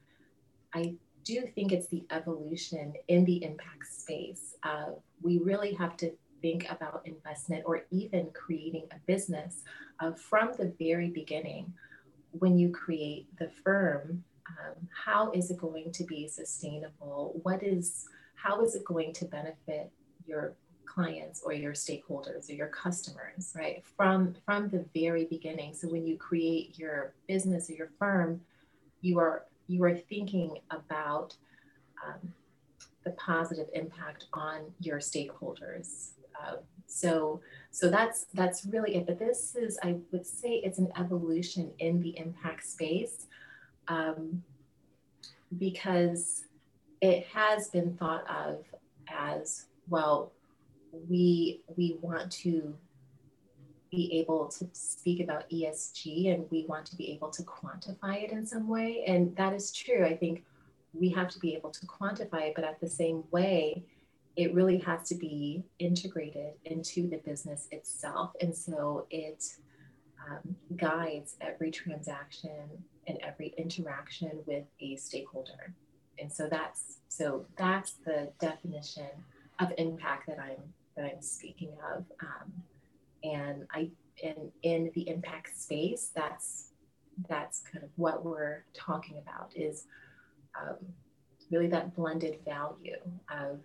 [0.74, 4.56] I do think it's the evolution in the impact space.
[4.64, 9.64] Uh, we really have to think about investment or even creating a business
[10.00, 11.72] uh, from the very beginning.
[12.32, 17.40] When you create the firm, um, how is it going to be sustainable?
[17.44, 18.08] What is
[18.42, 19.92] how is it going to benefit
[20.26, 20.54] your
[20.86, 23.84] clients or your stakeholders or your customers right?
[23.96, 25.74] From from the very beginning.
[25.74, 28.42] So when you create your business or your firm
[29.02, 31.36] you are you are thinking about
[32.06, 32.34] um,
[33.04, 36.12] the positive impact on your stakeholders.
[36.40, 39.06] Uh, so so that's that's really it.
[39.06, 43.28] But this is i would say it's an evolution in the impact space
[43.88, 44.44] um,
[45.58, 46.46] because
[47.02, 48.64] it has been thought of
[49.10, 50.32] as well
[51.10, 52.76] we we want to
[53.92, 58.32] be able to speak about ESG and we want to be able to quantify it
[58.32, 59.04] in some way.
[59.06, 60.06] And that is true.
[60.06, 60.46] I think
[60.94, 63.84] we have to be able to quantify it but at the same way
[64.38, 68.32] it really has to be integrated into the business itself.
[68.40, 69.44] And so it
[70.30, 72.70] um, guides every transaction
[73.08, 75.76] and every interaction with a stakeholder
[76.20, 79.10] and so that's so that's the definition
[79.60, 82.06] of impact that I'm that I'm speaking of.
[82.22, 82.52] Um,
[83.24, 83.90] and I
[84.24, 86.70] and in the impact space, that's
[87.30, 89.86] that's kind of what we're talking about is
[90.60, 90.78] um,
[91.52, 92.98] really that blended value
[93.30, 93.60] of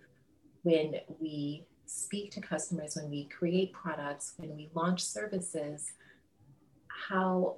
[0.63, 5.93] when we speak to customers, when we create products, when we launch services,
[6.87, 7.55] how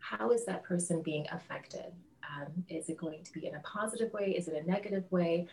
[0.00, 1.92] how is that person being affected?
[2.36, 4.34] Um, is it going to be in a positive way?
[4.36, 5.46] Is it a negative way?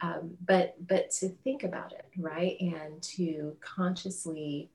[0.00, 4.70] Um, but but to think about it, right, and to consciously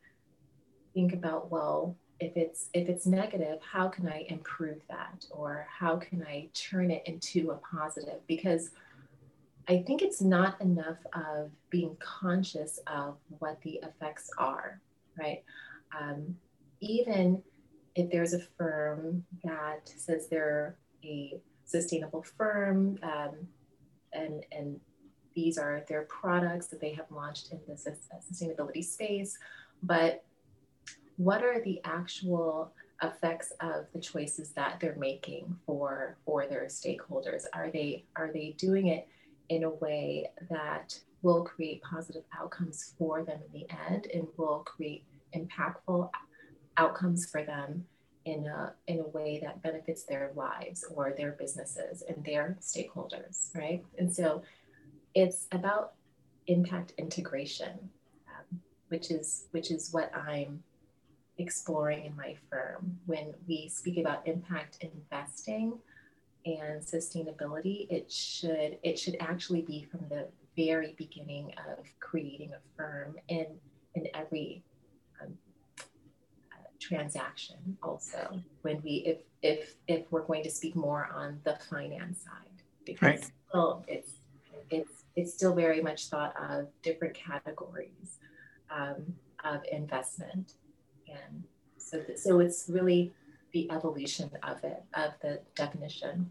[0.94, 5.98] think about well, if it's if it's negative, how can I improve that, or how
[5.98, 8.26] can I turn it into a positive?
[8.28, 8.72] Because
[9.68, 14.80] I think it's not enough of being conscious of what the effects are,
[15.20, 15.44] right?
[16.00, 16.38] Um,
[16.80, 17.44] even
[17.96, 23.48] if there's a firm that says they're a sustainable firm um,
[24.14, 24.80] and, and
[25.36, 29.38] these are their products that they have launched in the sustainability space,
[29.84, 30.24] but
[31.18, 32.72] what are the actual
[33.04, 37.46] effects of the choices that they're making for for their stakeholders?
[37.54, 39.08] Are they are they doing it
[39.50, 44.64] in a way that will create positive outcomes for them in the end and will
[44.66, 45.04] create
[45.36, 46.10] impactful
[46.78, 47.86] outcomes for them
[48.28, 53.56] in a, in a way that benefits their lives or their businesses and their stakeholders,
[53.56, 53.86] right?
[53.98, 54.44] And so
[55.16, 55.94] it's about
[56.48, 57.90] impact integration,
[58.28, 58.60] um,
[58.90, 60.62] which is which is what I'm
[61.38, 63.00] exploring in my firm.
[63.06, 65.80] When we speak about impact investing,
[66.46, 72.60] and sustainability, it should it should actually be from the very beginning of creating a
[72.76, 73.48] firm in
[73.96, 74.64] in every
[76.88, 77.78] transaction.
[77.84, 82.64] Also, when we if if if we're going to speak more on the finance side,
[82.86, 83.32] because right.
[83.50, 84.12] still it's
[84.70, 88.20] it's it's still very much thought of different categories
[88.70, 90.54] um, of investment,
[91.08, 91.44] and
[91.78, 93.14] so th- so it's really
[93.54, 96.30] the evolution of it of the definition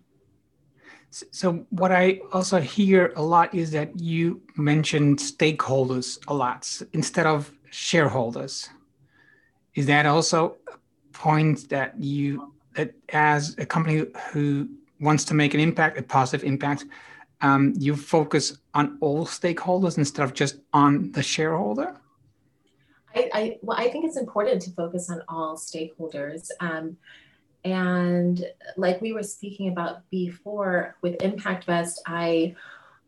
[1.11, 7.27] so what I also hear a lot is that you mentioned stakeholders a lot instead
[7.27, 8.69] of shareholders.
[9.77, 10.79] Is that also a
[11.13, 14.69] point that you that as a company who
[15.01, 16.85] wants to make an impact, a positive impact,
[17.43, 21.97] um, you focus on all stakeholders instead of just on the shareholder?
[23.15, 26.51] I, I well, I think it's important to focus on all stakeholders.
[26.61, 26.97] Um,
[27.65, 28.45] and
[28.77, 32.55] like we were speaking about before with ImpactVest, I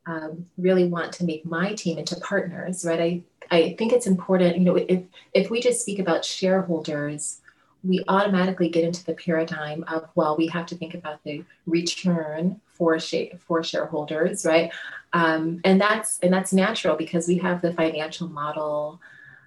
[0.09, 3.23] um, really want to make my team into partners, right?
[3.51, 5.03] I, I think it's important, you know, if,
[5.35, 7.41] if we just speak about shareholders,
[7.85, 12.61] we automatically get into the paradigm of, well, we have to think about the return
[12.67, 12.99] for,
[13.47, 14.73] for shareholders, right?
[15.13, 19.01] Um, and that's and that's natural because we have the financial model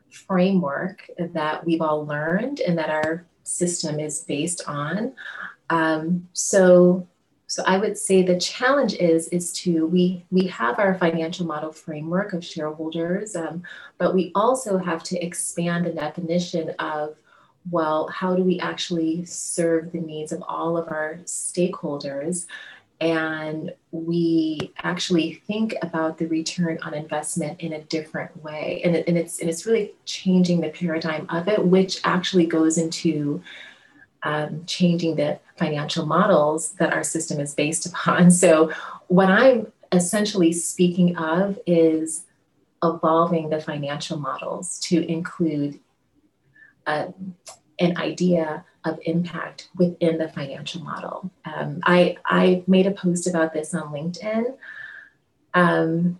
[0.10, 5.13] framework that we've all learned and that our system is based on.
[5.69, 7.08] Um, so,
[7.52, 11.74] so I would say the challenge is is to we we have our financial model
[11.74, 13.64] framework of shareholders, um,
[13.98, 17.18] but we also have to expand the definition of
[17.70, 22.46] well, how do we actually serve the needs of all of our stakeholders?
[23.02, 29.08] and we actually think about the return on investment in a different way and, it,
[29.08, 33.42] and it's and it's really changing the paradigm of it which actually goes into
[34.24, 38.72] um, changing the financial models that our system is based upon so
[39.08, 42.26] what i'm essentially speaking of is
[42.84, 45.80] evolving the financial models to include
[46.88, 47.36] um,
[47.80, 51.30] an idea of impact within the financial model.
[51.46, 54.56] Um, I, I made a post about this on LinkedIn
[55.54, 56.20] um,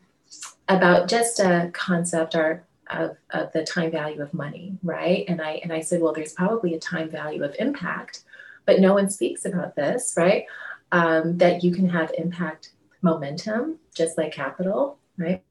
[0.68, 5.26] about just a concept or of, of the time value of money, right?
[5.28, 8.24] And I and I said, well, there's probably a time value of impact,
[8.66, 10.46] but no one speaks about this, right?
[10.92, 15.44] Um, that you can have impact momentum, just like capital, right?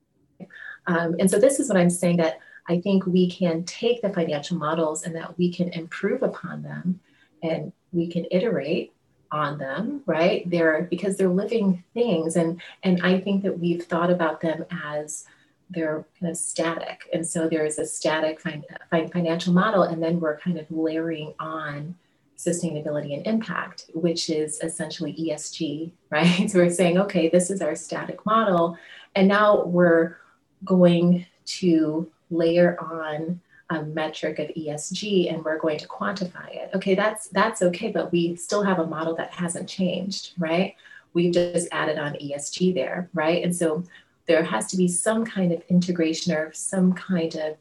[0.87, 4.11] Um, and so this is what I'm saying that I think we can take the
[4.11, 7.01] financial models and that we can improve upon them
[7.43, 8.93] and we can iterate
[9.33, 14.11] on them right they're because they're living things and and i think that we've thought
[14.11, 15.25] about them as
[15.71, 20.39] they're kind of static and so there's a static fin- financial model and then we're
[20.39, 21.95] kind of layering on
[22.37, 27.75] sustainability and impact which is essentially esg right so we're saying okay this is our
[27.77, 28.77] static model
[29.15, 30.17] and now we're
[30.65, 36.71] going to layer on a metric of ESG and we're going to quantify it.
[36.75, 40.75] Okay, that's that's okay, but we still have a model that hasn't changed, right?
[41.15, 43.43] We've just added on ESG there, right?
[43.43, 43.85] And so
[44.31, 47.57] there has to be some kind of integration or some kind of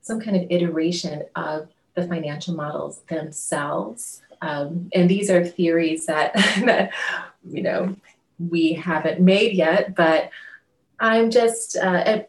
[0.00, 4.22] some kind of iteration of the financial models themselves.
[4.40, 6.32] Um, and these are theories that
[6.64, 6.92] that
[7.46, 7.94] you know
[8.38, 10.30] we haven't made yet, but
[10.98, 12.22] I'm just uh,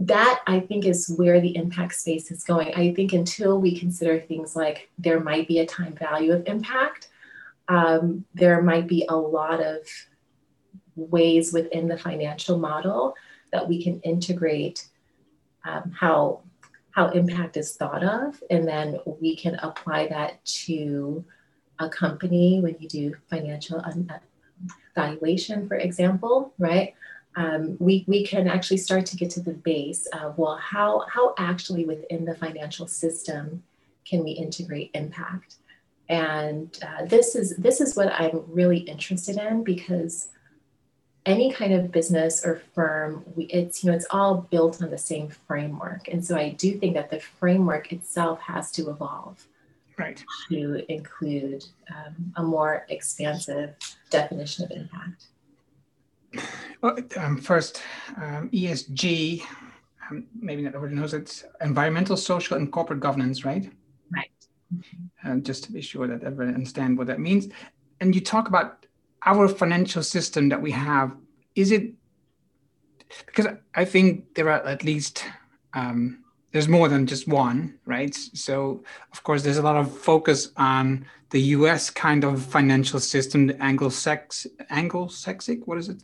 [0.00, 2.74] that I think is where the impact space is going.
[2.74, 7.08] I think until we consider things like there might be a time value of impact,
[7.68, 9.78] um, there might be a lot of
[10.98, 13.14] ways within the financial model
[13.52, 14.86] that we can integrate
[15.64, 16.40] um, how
[16.90, 21.24] how impact is thought of, and then we can apply that to
[21.78, 23.82] a company when you do financial
[24.94, 26.94] valuation, for example, right?
[27.36, 31.34] Um, we, we can actually start to get to the base of well, how how
[31.38, 33.62] actually within the financial system
[34.04, 35.56] can we integrate impact?
[36.08, 40.30] And uh, this is this is what I'm really interested in because
[41.28, 44.98] any kind of business or firm, we, it's you know it's all built on the
[44.98, 49.46] same framework, and so I do think that the framework itself has to evolve,
[49.98, 51.64] right, to include
[51.94, 53.74] um, a more expansive
[54.10, 55.26] definition of impact.
[56.80, 57.82] Well, um, first,
[58.16, 59.42] um, ESG,
[60.10, 63.70] um, maybe not everybody knows it, environmental, social, and corporate governance, right?
[64.10, 64.30] Right.
[64.74, 65.30] Mm-hmm.
[65.30, 67.48] Uh, just to be sure that everyone understand what that means.
[68.00, 68.86] And you talk about
[69.24, 71.12] our financial system that we have,
[71.54, 71.92] is it
[73.26, 75.24] because I think there are at least
[75.74, 78.14] um, there's more than just one, right?
[78.14, 81.90] So of course there's a lot of focus on the U.S.
[81.90, 86.02] kind of financial system, the Anglo-Sax, Anglo-Saxic, what is it?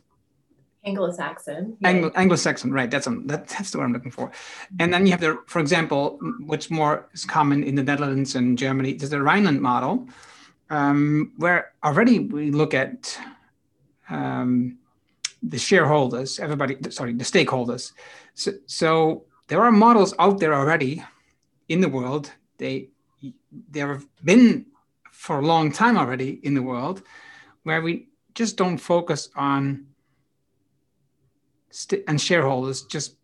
[0.85, 1.77] Anglo-Saxon.
[1.79, 1.89] Yeah.
[1.89, 2.91] Anglo Anglo-Saxon, right?
[2.91, 4.31] That's um, that, that's the word I'm looking for.
[4.79, 8.55] And then you have the, for example, what's more is common in the Netherlands and
[8.55, 8.93] Germany.
[8.93, 10.07] There's the Rhineland model,
[10.69, 13.17] um, where already we look at
[14.09, 14.77] um,
[15.41, 17.91] the shareholders, everybody, sorry, the stakeholders.
[18.33, 21.03] So, so there are models out there already
[21.69, 22.31] in the world.
[22.57, 22.89] They
[23.71, 24.65] there have been
[25.11, 27.01] for a long time already in the world,
[27.63, 29.87] where we just don't focus on
[31.71, 33.15] st- and shareholders just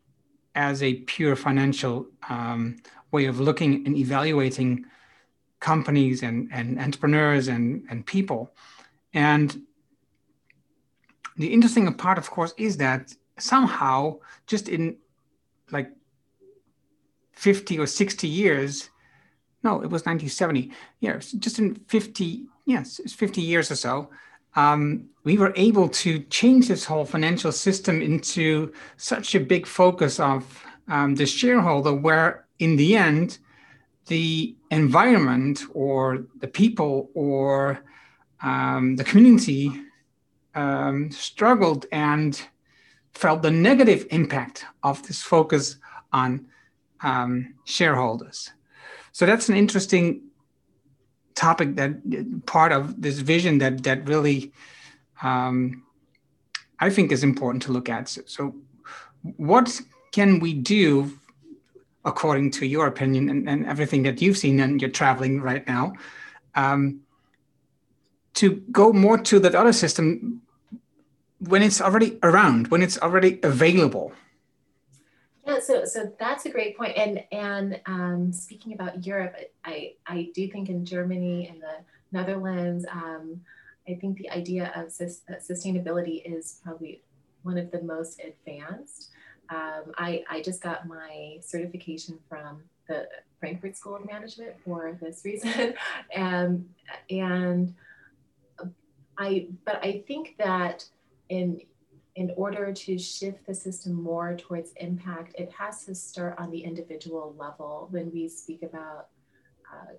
[0.56, 2.78] as a pure financial um,
[3.12, 4.86] way of looking and evaluating
[5.62, 8.54] companies and, and entrepreneurs and, and people.
[9.14, 9.62] And
[11.38, 14.98] the interesting part, of course, is that somehow just in
[15.72, 15.90] like
[17.34, 18.90] 50 or 60 years,
[19.64, 24.10] no, it was 1970, yeah, just in 50, yes, it's 50 years or so,
[24.56, 30.20] um, we were able to change this whole financial system into such a big focus
[30.20, 33.38] of um, the shareholder, where in the end,
[34.08, 37.80] the environment or the people or
[38.42, 39.72] um, the community
[40.56, 42.42] um, struggled and
[43.14, 45.78] felt the negative impact of this focus
[46.12, 46.48] on
[47.02, 48.52] um, shareholders.
[49.12, 50.24] So that's an interesting
[51.36, 54.52] topic that part of this vision that that really
[55.22, 55.84] um,
[56.80, 58.10] I think is important to look at.
[58.10, 58.56] So, so,
[59.38, 59.80] what
[60.12, 61.18] can we do,
[62.06, 65.94] according to your opinion and, and everything that you've seen and you're traveling right now,
[66.56, 67.02] um,
[68.34, 70.42] to go more to that other system
[71.40, 74.14] when it's already around, when it's already available?
[75.46, 76.96] Yeah, so so that's a great point.
[76.98, 79.36] And and um, speaking about Europe,
[79.66, 81.78] I I do think in Germany and the
[82.12, 83.42] Netherlands, um,
[83.88, 87.02] I think the idea of sus- sustainability is probably
[87.44, 89.11] one of the most advanced.
[89.52, 93.08] Um, I I just got my certification from the
[93.40, 95.74] Frankfurt School of Management for this reason,
[96.16, 96.70] and
[97.10, 97.74] and
[99.18, 100.86] I but I think that
[101.30, 101.62] in
[102.16, 106.60] in order to shift the system more towards impact, it has to start on the
[106.60, 109.08] individual level when we speak about
[109.72, 109.94] uh,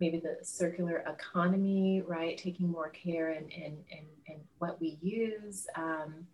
[0.00, 2.36] maybe the circular economy, right?
[2.36, 6.26] Taking more care in, in, in, in what we use, um,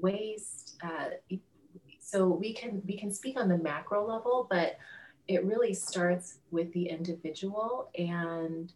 [0.00, 0.76] waste.
[0.82, 1.36] Uh,
[2.00, 4.78] so we can we can speak on the macro level, but
[5.28, 8.72] it really starts with the individual and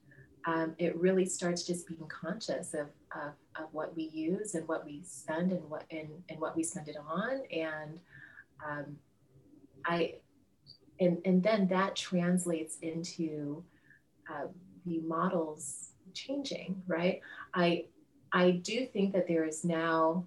[0.46, 4.86] um, it really starts just being conscious of, of, of, what we use and what
[4.86, 8.00] we spend and what and, and what we spend it on and
[8.66, 8.96] um,
[9.84, 10.14] I
[10.98, 13.62] and and then that translates into
[14.30, 14.46] uh,
[14.86, 17.20] the models changing right
[17.54, 17.84] I
[18.32, 20.24] I do think that there is now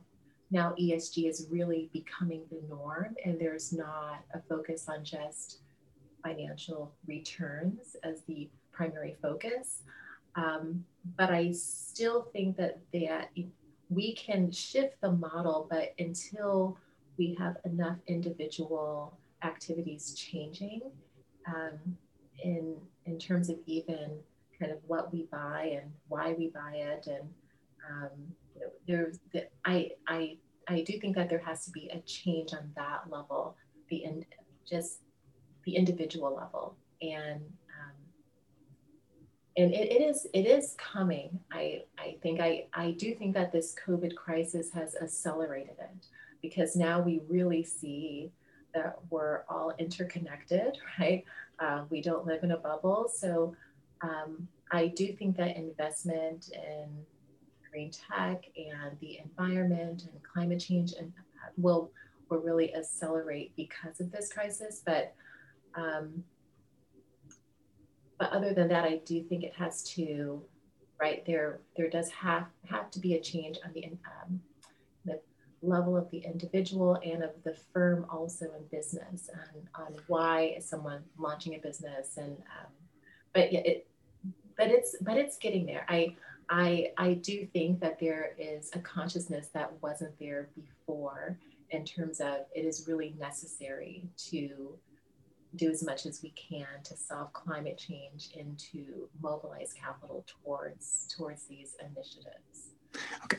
[0.53, 5.57] now ESG is really becoming the norm and there's not a focus on just
[6.23, 9.81] financial returns as the primary focus.
[10.35, 10.85] Um,
[11.17, 13.31] but I still think that that
[13.89, 16.77] we can shift the model, but until
[17.17, 20.81] we have enough individual activities changing
[21.47, 21.97] um,
[22.43, 22.75] in
[23.05, 24.11] in terms of even
[24.59, 27.27] kind of what we buy and why we buy it, and
[27.89, 28.09] um,
[28.55, 30.37] you know, there's the, I I
[30.67, 33.55] I do think that there has to be a change on that level,
[33.89, 34.25] the in,
[34.69, 34.99] just
[35.65, 37.95] the individual level, and um,
[39.57, 41.39] and it, it is it is coming.
[41.51, 46.07] I I think I I do think that this COVID crisis has accelerated it
[46.41, 48.31] because now we really see
[48.73, 51.23] that we're all interconnected, right?
[51.59, 53.55] Uh, we don't live in a bubble, so
[54.01, 57.05] um, I do think that investment in
[57.73, 61.11] green tech and the environment and climate change and
[61.57, 61.91] will
[62.29, 64.81] will really accelerate because of this crisis.
[64.85, 65.13] But
[65.75, 66.23] um,
[68.19, 70.41] but other than that, I do think it has to,
[71.01, 71.61] right there.
[71.75, 74.39] There does have have to be a change on the um,
[75.05, 75.19] the
[75.63, 80.67] level of the individual and of the firm also in business and on why is
[80.69, 82.71] someone launching a business and um,
[83.33, 83.87] but yeah, it
[84.57, 85.85] but it's but it's getting there.
[85.89, 86.15] I
[86.49, 91.37] I, I do think that there is a consciousness that wasn't there before
[91.71, 94.77] in terms of it is really necessary to
[95.55, 101.07] do as much as we can to solve climate change and to mobilize capital towards
[101.15, 102.71] towards these initiatives.
[103.25, 103.37] Okay.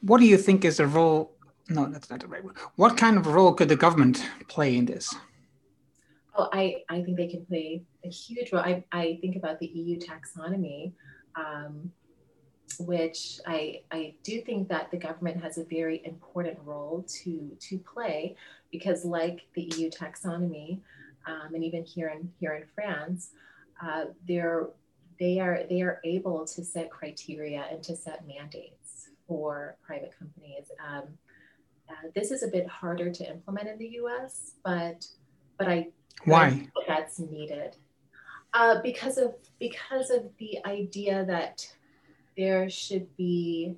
[0.00, 1.32] What do you think is the role?
[1.68, 2.56] No, that's not the right word.
[2.76, 5.14] What kind of role could the government play in this?
[6.34, 8.62] Oh, I, I think they can play a huge role.
[8.62, 10.92] I, I think about the EU taxonomy
[11.36, 11.90] um,
[12.78, 17.78] which I, I do think that the government has a very important role to, to
[17.78, 18.36] play
[18.70, 20.80] because like the EU taxonomy,
[21.26, 23.30] um, and even here in, here in France,
[23.82, 24.68] uh, they're,
[25.20, 30.70] they, are, they are able to set criteria and to set mandates for private companies.
[30.84, 31.04] Um,
[31.88, 35.06] uh, this is a bit harder to implement in the US, but,
[35.58, 35.88] but I,
[36.24, 37.76] why that's needed
[38.54, 41.66] uh, because of because of the idea that
[42.36, 43.76] there should be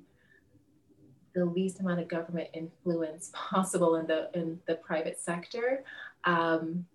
[1.33, 5.83] the least amount of government influence possible in the in the private sector.
[6.23, 6.85] Um,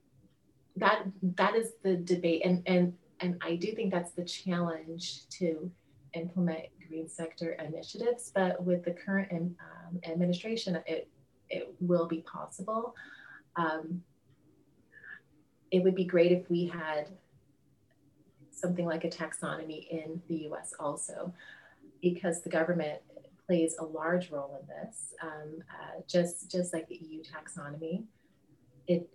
[0.77, 1.05] that
[1.37, 5.71] that is the debate, and and and I do think that's the challenge to
[6.15, 8.33] implement green sector initiatives.
[8.35, 11.09] But with the current um, administration, it
[11.49, 12.95] it will be possible.
[13.57, 14.03] Um,
[15.71, 17.11] it would be great if we had
[18.61, 21.33] something like a taxonomy in the US also,
[22.03, 23.01] because the government
[23.47, 28.05] plays a large role in this, um, uh, just, just like the EU taxonomy.
[28.87, 29.09] It,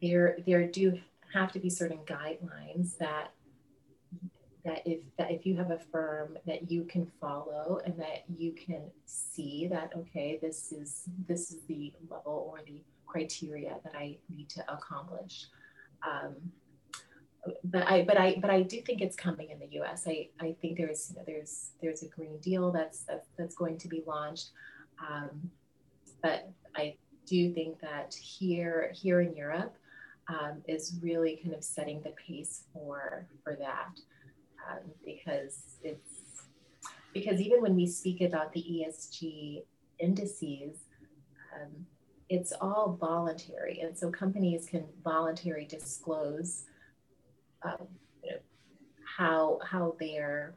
[0.00, 0.98] there, there do
[1.32, 3.32] have to be certain guidelines that
[4.64, 8.52] that if that if you have a firm that you can follow and that you
[8.52, 14.16] can see that okay this is this is the level or the criteria that I
[14.34, 15.46] need to accomplish
[16.02, 16.34] um,
[17.64, 20.04] but I but I but I do think it's coming in the U.S.
[20.06, 23.04] I, I think there's you know, there's there's a Green Deal that's
[23.36, 24.50] that's, going to be launched,
[25.06, 25.50] um,
[26.22, 29.74] but I do think that here here in Europe
[30.28, 33.98] um, is really kind of setting the pace for for that
[34.70, 36.46] um, because it's
[37.12, 39.62] because even when we speak about the ESG
[39.98, 40.78] indices.
[41.54, 41.86] Um,
[42.30, 46.64] it's all voluntary, and so companies can voluntarily disclose
[47.64, 47.88] um,
[49.16, 50.54] how how they're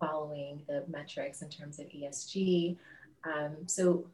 [0.00, 2.76] following the metrics in terms of ESG.
[3.24, 4.06] Um, so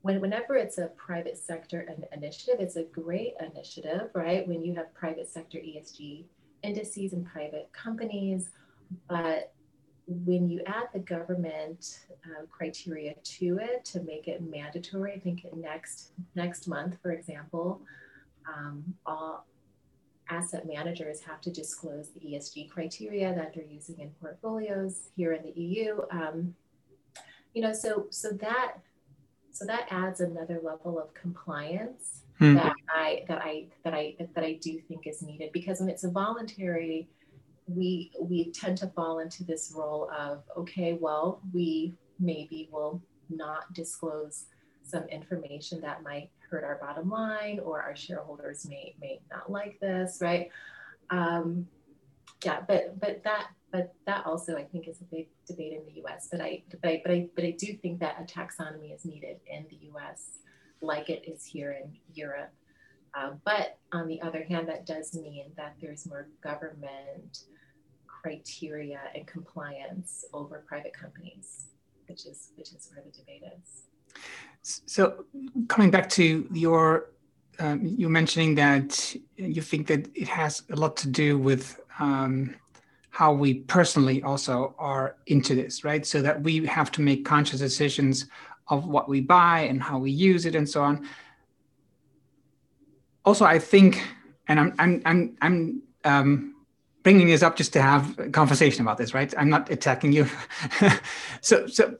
[0.00, 4.46] when, whenever it's a private sector initiative, it's a great initiative, right?
[4.48, 6.24] When you have private sector ESG
[6.62, 8.50] indices and private companies,
[9.08, 9.52] but
[10.06, 15.46] when you add the government uh, criteria to it to make it mandatory, I think
[15.54, 17.80] next next month, for example,
[18.46, 19.46] um, all
[20.30, 25.42] asset managers have to disclose the ESG criteria that they're using in portfolios here in
[25.42, 26.00] the EU.
[26.10, 26.54] Um,
[27.52, 28.78] you know, so so that
[29.50, 32.54] so that adds another level of compliance hmm.
[32.54, 36.04] that I that I that I that I do think is needed because when it's
[36.04, 37.08] a voluntary,
[37.66, 43.00] we we tend to fall into this role of okay, well, we maybe will
[43.30, 44.46] not disclose
[44.82, 49.78] some information that might hurt our bottom line or our shareholders may may not like
[49.80, 50.50] this, right?
[51.10, 51.66] Um,
[52.44, 56.00] yeah, but but that but that also I think is a big debate in the
[56.02, 56.28] U.S.
[56.30, 59.40] But I but I but I but I do think that a taxonomy is needed
[59.46, 60.38] in the U.S.
[60.80, 62.52] like it is here in Europe.
[63.16, 67.44] Um, but on the other hand, that does mean that there's more government
[68.06, 71.66] criteria and compliance over private companies,
[72.06, 73.82] which is which is where the debate is.
[74.64, 75.26] So,
[75.68, 77.10] coming back to your,
[77.58, 82.54] um, you mentioning that you think that it has a lot to do with um,
[83.10, 86.06] how we personally also are into this, right?
[86.06, 88.26] So that we have to make conscious decisions
[88.68, 91.06] of what we buy and how we use it and so on.
[93.26, 94.02] Also, I think,
[94.48, 96.54] and I'm I'm I'm I'm um,
[97.02, 99.32] bringing this up just to have a conversation about this, right?
[99.36, 100.26] I'm not attacking you.
[101.42, 101.98] so, so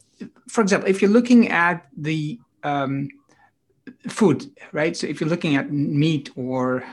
[0.49, 3.09] for example, if you're looking at the um,
[4.09, 4.97] food, right?
[4.97, 6.85] So if you're looking at meat or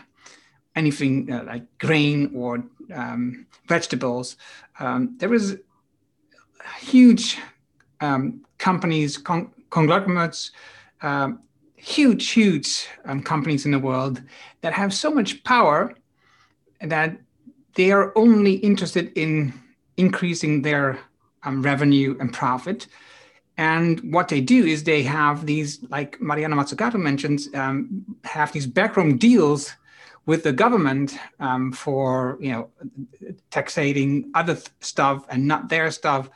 [0.76, 2.64] anything uh, like grain or
[2.94, 4.36] um, vegetables,
[4.80, 5.58] um, there is
[6.80, 7.38] huge
[8.02, 10.52] um, companies, con- conglomerates,
[11.02, 11.40] um,
[11.76, 14.22] huge, huge um, companies in the world
[14.62, 15.94] that have so much power
[16.82, 17.18] that
[17.76, 19.54] they are only interested in
[19.98, 21.00] increasing their
[21.44, 22.88] um, revenue and profit.
[23.62, 28.66] And what they do is they have these, like Mariana Mazzucato mentions, um, have these
[28.66, 29.72] backroom deals
[30.26, 32.70] with the government um, for you know
[33.52, 36.28] taxating other th- stuff and not their stuff.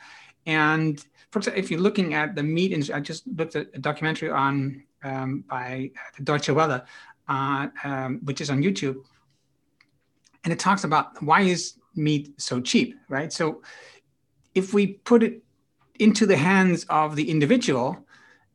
[0.46, 3.80] And for example, if you're looking at the meat industry, I just looked at a
[3.80, 5.90] documentary on um, by
[6.22, 6.84] Deutsche Welle,
[7.28, 8.98] uh, um, which is on YouTube,
[10.44, 13.32] and it talks about why is meat so cheap, right?
[13.32, 13.62] So
[14.54, 15.42] if we put it
[15.98, 17.98] into the hands of the individual,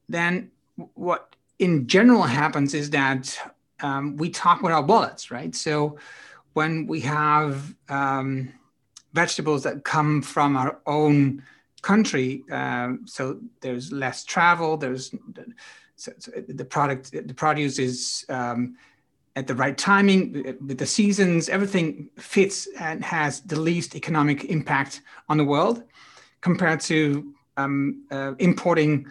[0.09, 0.51] then
[0.95, 3.37] what in general happens is that
[3.81, 5.55] um, we talk with our wallets, right?
[5.55, 5.97] So
[6.53, 8.51] when we have um,
[9.13, 11.43] vegetables that come from our own
[11.81, 15.13] country, um, so there's less travel, there's
[15.95, 18.75] so, so the product, the produce is um,
[19.35, 25.01] at the right timing with the seasons, everything fits and has the least economic impact
[25.29, 25.83] on the world
[26.41, 29.07] compared to um, uh, importing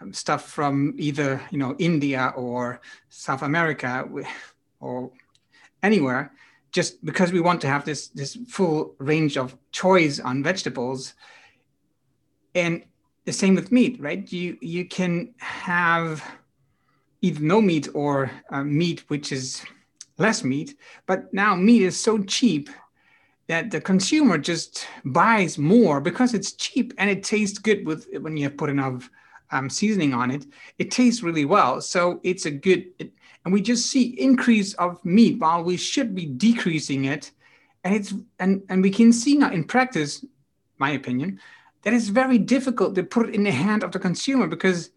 [0.00, 4.08] um, stuff from either you know India or South America
[4.80, 5.10] or
[5.82, 6.32] anywhere,
[6.72, 11.14] just because we want to have this this full range of choice on vegetables.
[12.54, 12.82] And
[13.24, 14.30] the same with meat, right?
[14.30, 16.22] You you can have
[17.20, 19.64] either no meat or uh, meat which is
[20.18, 20.76] less meat,
[21.06, 22.68] but now meat is so cheap
[23.52, 28.34] that the consumer just buys more because it's cheap and it tastes good with when
[28.34, 29.10] you have put enough
[29.50, 30.46] um, seasoning on it.
[30.78, 32.86] It tastes really well, so it's a good.
[32.98, 33.12] It,
[33.44, 37.30] and we just see increase of meat while we should be decreasing it,
[37.84, 40.24] and it's and and we can see now in practice,
[40.78, 41.38] my opinion,
[41.82, 44.92] that it's very difficult to put it in the hand of the consumer because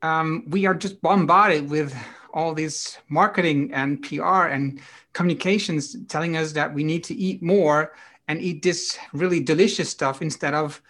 [0.00, 1.94] um, we are just bombarded with
[2.38, 4.80] all these marketing and PR and
[5.12, 7.92] communications telling us that we need to eat more
[8.28, 10.80] and eat this really delicious stuff instead of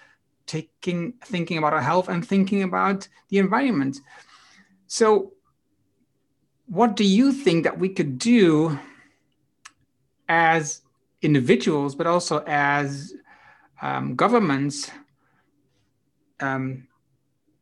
[0.44, 4.01] taking thinking about our health and thinking about the environment.
[4.88, 5.32] So
[6.66, 8.78] what do you think that we could do
[10.28, 10.82] as
[11.22, 13.14] individuals, but also as
[13.80, 14.90] um, governments,
[16.40, 16.86] um,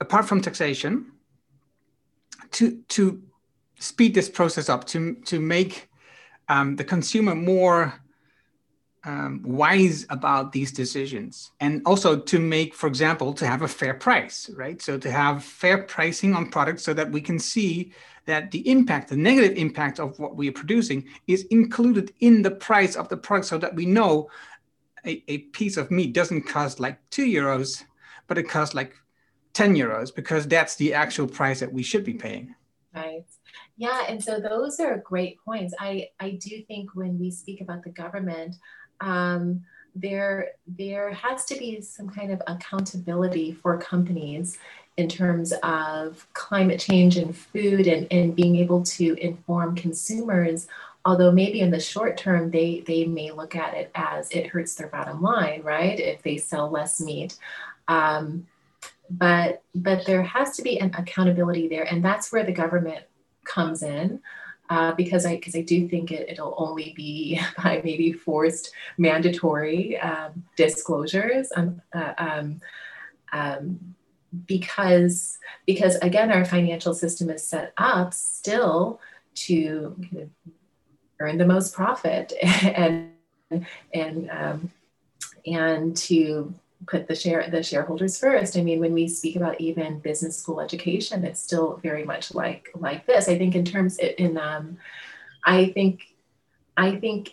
[0.00, 1.12] apart from taxation,
[2.50, 3.22] to to
[3.78, 5.88] speed this process up to to make
[6.48, 7.94] um, the consumer more
[9.04, 11.52] um, wise about these decisions.
[11.60, 14.80] And also to make for example to have a fair price right?
[14.82, 17.92] So to have fair pricing on products so that we can see
[18.26, 22.50] that the impact the negative impact of what we are producing is included in the
[22.50, 24.28] price of the product so that we know
[25.04, 27.84] a, a piece of meat doesn't cost like two euros
[28.26, 28.94] but it costs like
[29.52, 32.54] 10 euros because that's the actual price that we should be paying.
[32.92, 33.24] Right
[33.76, 35.74] yeah, and so those are great points.
[35.78, 38.56] I, I do think when we speak about the government,
[39.00, 39.64] um,
[39.94, 44.58] there there has to be some kind of accountability for companies
[44.96, 50.68] in terms of climate change and food and, and being able to inform consumers
[51.04, 54.74] although maybe in the short term they they may look at it as it hurts
[54.74, 57.38] their bottom line right if they sell less meat
[57.88, 58.46] um,
[59.08, 63.04] but but there has to be an accountability there and that's where the government
[63.46, 64.20] comes in.
[64.68, 69.96] Uh, because I because I do think it, it'll only be by maybe forced mandatory
[70.00, 71.52] um, disclosures.
[71.54, 72.60] Um, uh, um,
[73.32, 73.94] um,
[74.46, 79.00] because because again our financial system is set up still
[79.34, 79.96] to
[81.20, 83.12] earn the most profit and
[83.94, 84.70] and um,
[85.46, 86.52] and to
[86.86, 88.56] put the share the shareholders first.
[88.56, 92.70] I mean, when we speak about even business school education, it's still very much like
[92.74, 93.28] like this.
[93.28, 94.78] I think in terms in um,
[95.44, 96.02] I think
[96.76, 97.32] I think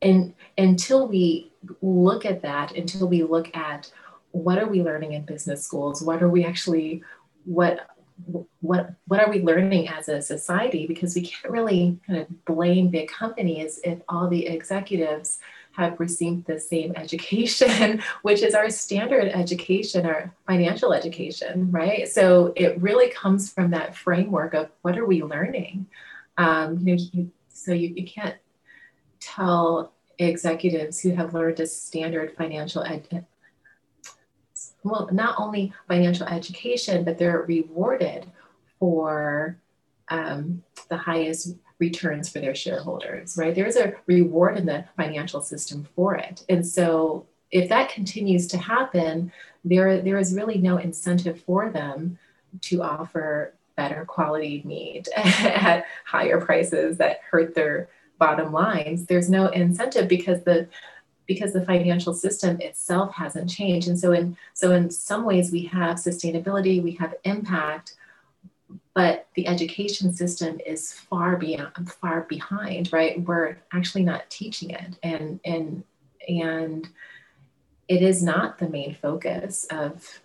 [0.00, 3.90] in until we look at that, until we look at
[4.32, 7.02] what are we learning in business schools, what are we actually
[7.44, 7.88] what
[8.60, 12.88] what what are we learning as a society because we can't really kind of blame
[12.88, 15.38] big companies if all the executives
[15.80, 22.06] have received the same education, which is our standard education, our financial education, right?
[22.06, 25.86] So it really comes from that framework of what are we learning?
[26.36, 28.36] Um, you know, you, so you, you can't
[29.20, 33.24] tell executives who have learned a standard financial ed,
[34.84, 38.26] well, not only financial education, but they're rewarded
[38.78, 39.56] for
[40.08, 43.54] um, the highest returns for their shareholders, right?
[43.54, 46.44] There is a reward in the financial system for it.
[46.48, 49.32] And so if that continues to happen,
[49.64, 52.18] there, there is really no incentive for them
[52.62, 59.06] to offer better quality meat at higher prices that hurt their bottom lines.
[59.06, 60.68] There's no incentive because the
[61.26, 63.86] because the financial system itself hasn't changed.
[63.86, 67.94] And so in so in some ways we have sustainability, we have impact,
[68.94, 73.20] but the education system is far beyond far behind right?
[73.22, 74.96] We're actually not teaching it.
[75.02, 75.84] And and
[76.28, 76.88] and
[77.88, 80.20] it is not the main focus of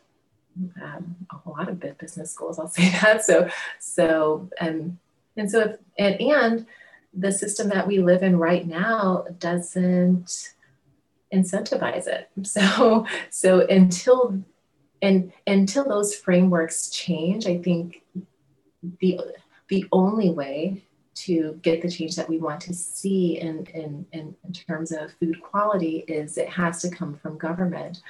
[0.82, 3.24] um, a lot of business schools i'll say that.
[3.24, 3.50] So
[3.80, 4.98] so and
[5.38, 6.66] and so if and and
[7.14, 10.54] the system that we live in right now doesn't
[11.34, 12.30] incentivize it.
[12.44, 14.44] So so until
[15.02, 18.02] and until those frameworks change i think
[19.00, 19.20] the
[19.68, 20.84] the only way
[21.16, 25.14] to get the change that we want to see in, in, in, in terms of
[25.14, 28.02] food quality is it has to come from government.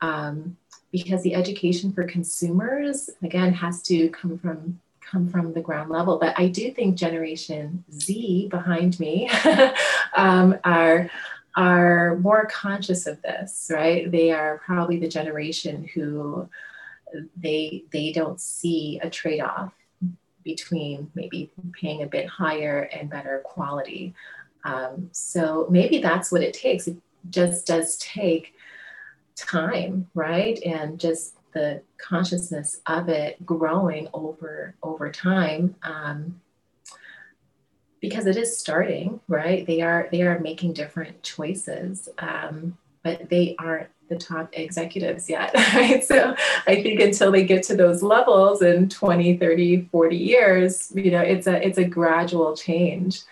[0.00, 0.56] Um,
[0.90, 6.18] because the education for consumers, again, has to come from come from the ground level.
[6.18, 9.30] But I do think Generation Z behind me
[10.16, 11.10] um, are
[11.56, 14.10] are more conscious of this, right?
[14.10, 16.48] They are probably the generation who
[17.36, 19.72] they they don't see a trade-off
[20.44, 24.14] between maybe paying a bit higher and better quality.
[24.64, 26.86] Um, so maybe that's what it takes.
[26.86, 26.96] It
[27.30, 28.54] just does take
[29.36, 30.58] time, right?
[30.62, 35.76] And just the consciousness of it growing over over time.
[35.82, 36.40] Um,
[38.00, 39.66] because it is starting, right?
[39.66, 45.52] They are they are making different choices, um, but they aren't the top executives yet,
[45.74, 46.04] right?
[46.04, 46.34] So
[46.66, 51.20] I think until they get to those levels in 20, 30, 40 years, you know,
[51.20, 53.22] it's a it's a gradual change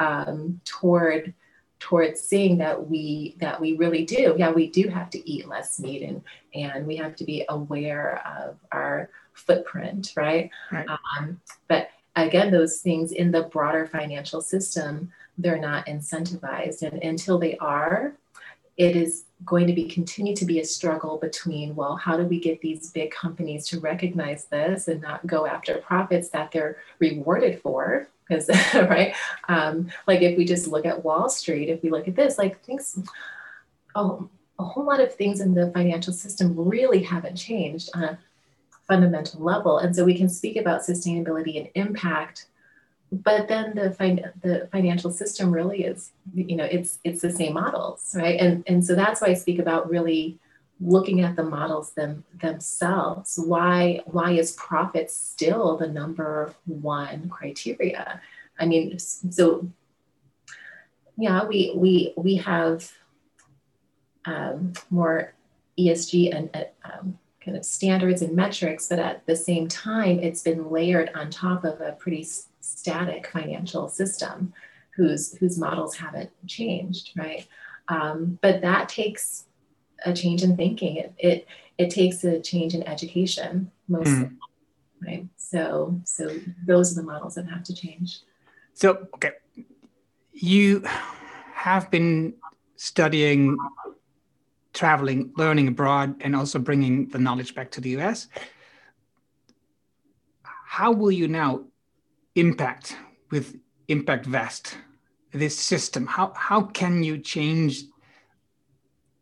[0.00, 1.34] um, toward
[1.82, 5.80] towards seeing that we that we really do yeah we do have to eat less
[5.80, 6.22] meat and
[6.54, 10.86] and we have to be aware of our footprint right, right.
[10.88, 17.36] Um, but again those things in the broader financial system they're not incentivized and until
[17.36, 18.12] they are
[18.76, 22.38] it is going to be continue to be a struggle between well how do we
[22.38, 27.60] get these big companies to recognize this and not go after profits that they're rewarded
[27.60, 28.08] for?
[28.28, 29.14] Because right?
[29.48, 32.62] Um, like if we just look at wall street if we look at this like
[32.64, 32.98] things
[33.94, 38.18] oh, a whole lot of things in the financial system really haven't changed on a
[38.86, 39.78] fundamental level.
[39.78, 42.46] And so we can speak about sustainability and impact
[43.12, 47.52] but then the fin- the financial system really is you know it's it's the same
[47.52, 48.40] models right?
[48.40, 50.38] And and so that's why i speak about really
[50.80, 53.38] looking at the models them themselves.
[53.44, 58.20] Why why is profit still the number one criteria?
[58.58, 59.68] I mean so
[61.18, 62.90] yeah we we we have
[64.24, 65.34] um, more
[65.78, 70.70] esg and um, kind of standards and metrics but at the same time it's been
[70.70, 72.22] layered on top of a pretty
[72.78, 74.52] static financial system
[74.96, 77.46] whose whose models haven't changed, right?
[77.88, 79.44] Um, but that takes
[80.04, 80.96] a change in thinking.
[80.96, 81.46] It it,
[81.78, 84.36] it takes a change in education mostly, mm.
[85.04, 85.26] right?
[85.36, 88.20] So so those are the models that have to change.
[88.74, 89.32] So okay,
[90.32, 90.84] you
[91.54, 92.34] have been
[92.76, 93.56] studying
[94.72, 98.28] traveling, learning abroad, and also bringing the knowledge back to the US.
[100.42, 101.64] How will you now
[102.34, 102.96] impact
[103.30, 103.58] with
[103.88, 104.74] ImpactVest,
[105.32, 106.06] this system?
[106.06, 107.84] How, how can you change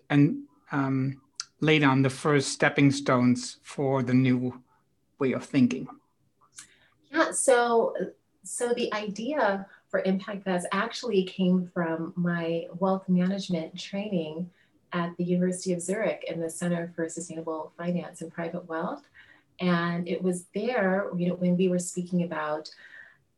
[0.08, 0.42] and
[0.72, 1.20] um,
[1.60, 4.62] lay down the first stepping stones for the new
[5.18, 5.86] way of thinking?
[7.12, 7.94] Yeah, so
[8.42, 14.48] so the idea for ImpactVest actually came from my wealth management training
[14.92, 19.02] at the University of Zurich in the Center for Sustainable Finance and Private Wealth.
[19.60, 22.70] And it was there, you know, when we were speaking about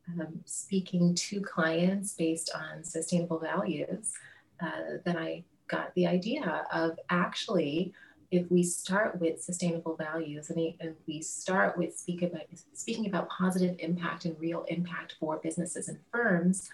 [0.09, 4.13] um, speaking to clients based on sustainable values,
[4.61, 7.93] uh, then I got the idea of actually,
[8.31, 12.43] if we start with sustainable values and, and we start with speak about,
[12.73, 16.69] speaking about positive impact and real impact for businesses and firms,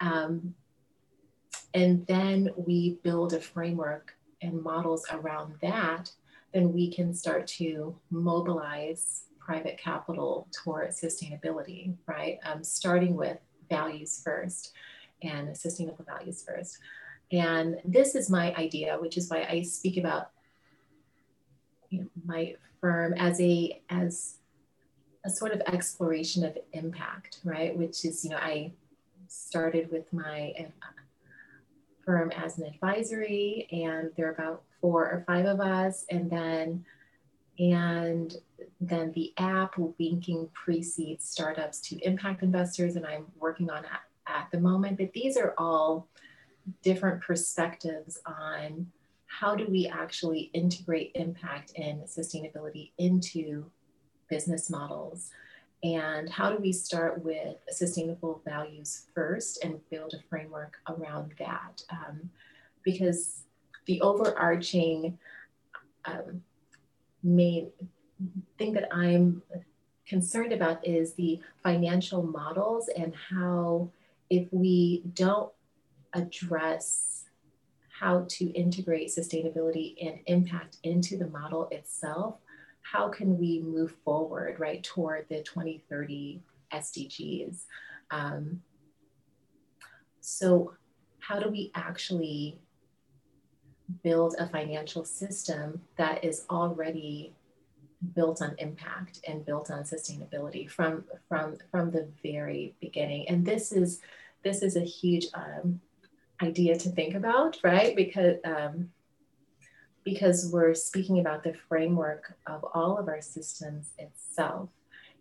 [0.00, 0.54] um,
[1.74, 6.10] and then we build a framework and models around that,
[6.52, 12.38] then we can start to mobilize private capital toward sustainability, right?
[12.44, 13.38] Um, starting with
[13.70, 14.72] values first
[15.22, 16.78] and sustainable values first.
[17.32, 20.30] And this is my idea, which is why I speak about
[21.90, 24.38] you know, my firm as a as
[25.24, 27.76] a sort of exploration of impact, right?
[27.76, 28.72] Which is, you know, I
[29.26, 30.64] started with my uh,
[32.04, 36.84] firm as an advisory, and there are about four or five of us, and then
[37.58, 38.34] and
[38.80, 44.48] then the app linking pre-seed startups to impact investors, and I'm working on at, at
[44.52, 44.98] the moment.
[44.98, 46.08] But these are all
[46.82, 48.86] different perspectives on
[49.26, 53.66] how do we actually integrate impact and sustainability into
[54.28, 55.30] business models
[55.82, 61.82] and how do we start with sustainable values first and build a framework around that
[61.90, 62.30] um,
[62.82, 63.42] because
[63.86, 65.18] the overarching
[66.06, 66.42] um,
[67.26, 67.70] main
[68.58, 69.42] thing that i'm
[70.06, 73.90] concerned about is the financial models and how
[74.30, 75.52] if we don't
[76.14, 77.16] address
[77.88, 82.36] how to integrate sustainability and impact into the model itself,
[82.82, 86.40] how can we move forward, right, toward the 2030
[86.72, 87.64] SDGs?
[88.10, 88.60] Um,
[90.20, 90.74] so,
[91.20, 92.58] how do we actually
[94.02, 97.32] build a financial system that is already
[98.14, 103.72] built on impact and built on sustainability from from from the very beginning and this
[103.72, 104.00] is
[104.42, 105.80] this is a huge um,
[106.42, 107.96] idea to think about, right?
[107.96, 108.90] Because um,
[110.04, 114.68] because we're speaking about the framework of all of our systems itself.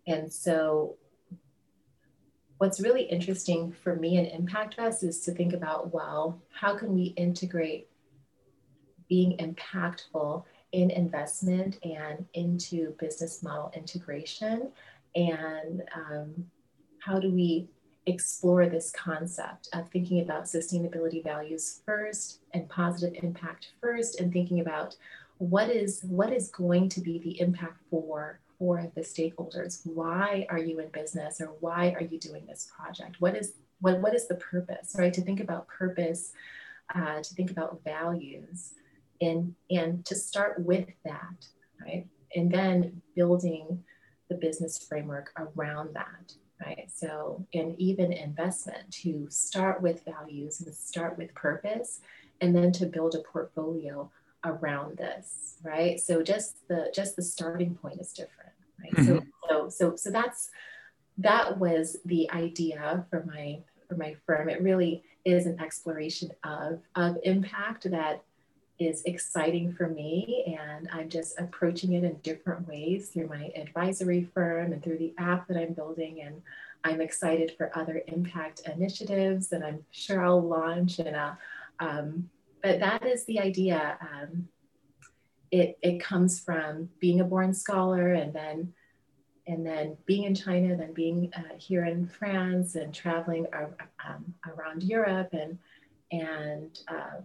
[0.05, 0.97] And so
[2.59, 7.05] what's really interesting for me in ImpactVest is to think about, well, how can we
[7.18, 7.88] integrate
[9.08, 14.72] being impactful in investment and into business model integration?
[15.16, 16.45] And um,
[16.99, 17.70] how do we
[18.08, 24.60] explore this concept of thinking about sustainability values first and positive impact first and thinking
[24.60, 24.95] about
[25.38, 29.82] what is what is going to be the impact for for the stakeholders?
[29.86, 33.18] Why are you in business or why are you doing this project?
[33.20, 35.14] What is what, what is the purpose right?
[35.14, 36.32] To think about purpose
[36.93, 38.74] uh, to think about values
[39.22, 41.47] and and to start with that
[41.82, 43.84] right and then building
[44.30, 46.89] the business framework around that right?
[46.93, 51.99] So, and even investment to start with values and start with purpose,
[52.41, 54.09] and then to build a portfolio
[54.43, 55.99] around this, right?
[55.99, 58.93] So just the just the starting point is different, right?
[58.93, 59.05] Mm-hmm.
[59.05, 60.49] So so so so that's
[61.18, 64.49] that was the idea for my for my firm.
[64.49, 68.24] It really is an exploration of of impact that
[68.78, 74.30] is exciting for me and i'm just approaching it in different ways through my advisory
[74.34, 76.41] firm and through the app that i'm building and
[76.84, 81.34] i'm excited for other impact initiatives that i'm sure i'll launch and uh,
[81.80, 82.30] um,
[82.65, 83.95] but that is the idea.
[84.01, 84.47] Um,
[85.51, 88.73] it, it comes from being a Boren scholar and then
[89.47, 94.82] and then being in china then being uh, here in france and traveling um, around
[94.82, 95.59] europe and
[96.11, 97.21] and uh,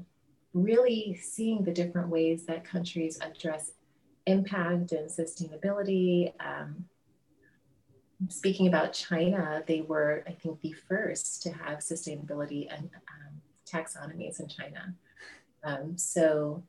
[0.52, 3.72] really seeing the different ways that countries address
[4.26, 6.32] impact and sustainability.
[6.40, 6.84] Um,
[8.28, 14.40] speaking about China, they were, I think, the first to have sustainability and um, taxonomies
[14.40, 14.94] in China.
[15.64, 16.62] Um, so,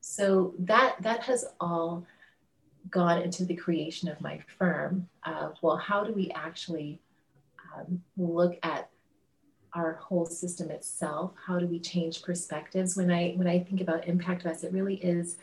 [0.00, 2.06] so that that has all
[2.90, 5.08] gone into the creation of my firm.
[5.62, 7.00] Well, how do we actually
[7.74, 8.89] um, look at
[9.74, 12.96] our whole system itself how do we change perspectives?
[12.96, 15.36] When i when i think about ImpactVest it really is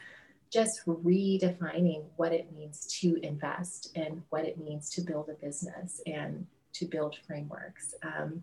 [0.52, 6.02] just redefining what it means to invest and what it means to build a business
[6.06, 7.96] and to build frameworks.
[8.02, 8.42] Um,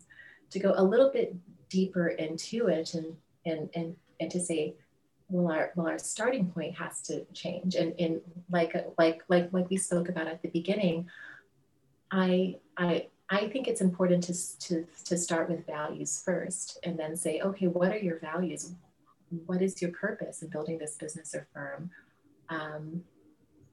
[0.51, 1.35] to go a little bit
[1.68, 3.16] deeper into it and
[3.47, 4.74] and and, and to say
[5.28, 7.74] well our well our starting point has to change.
[7.74, 8.20] And in
[8.51, 11.07] like like like like we spoke about at the beginning
[12.11, 17.16] i i I think it's important to, to, to start with values first and then
[17.16, 18.72] say, okay, what are your values?
[19.47, 21.91] What is your purpose in building this business or firm?
[22.51, 23.05] Um,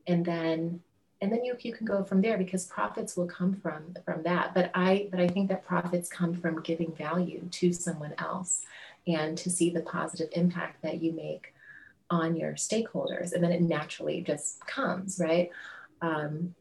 [0.07, 0.81] and then
[1.21, 4.53] and then you, you can go from there because profits will come from from that
[4.53, 8.63] but i but i think that profits come from giving value to someone else
[9.07, 11.53] and to see the positive impact that you make
[12.09, 15.49] on your stakeholders and then it naturally just comes right
[16.01, 16.55] um,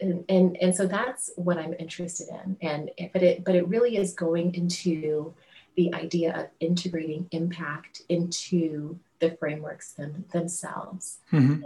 [0.00, 2.56] and, and and so that's what I'm interested in.
[2.62, 5.34] And but it but it really is going into
[5.76, 11.18] the idea of integrating impact into the frameworks them, themselves.
[11.32, 11.62] Mm-hmm.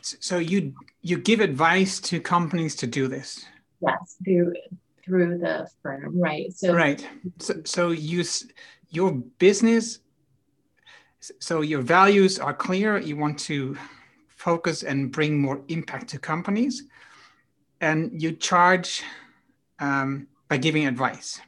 [0.00, 3.44] So you you give advice to companies to do this.
[3.80, 4.54] Yes, through
[5.04, 6.52] through the firm, right?
[6.52, 7.06] So right.
[7.38, 8.24] So so you
[8.90, 10.00] your business.
[11.40, 12.98] So your values are clear.
[12.98, 13.76] You want to
[14.36, 16.84] focus and bring more impact to companies,
[17.80, 19.02] and you charge
[19.78, 21.40] um, by giving advice.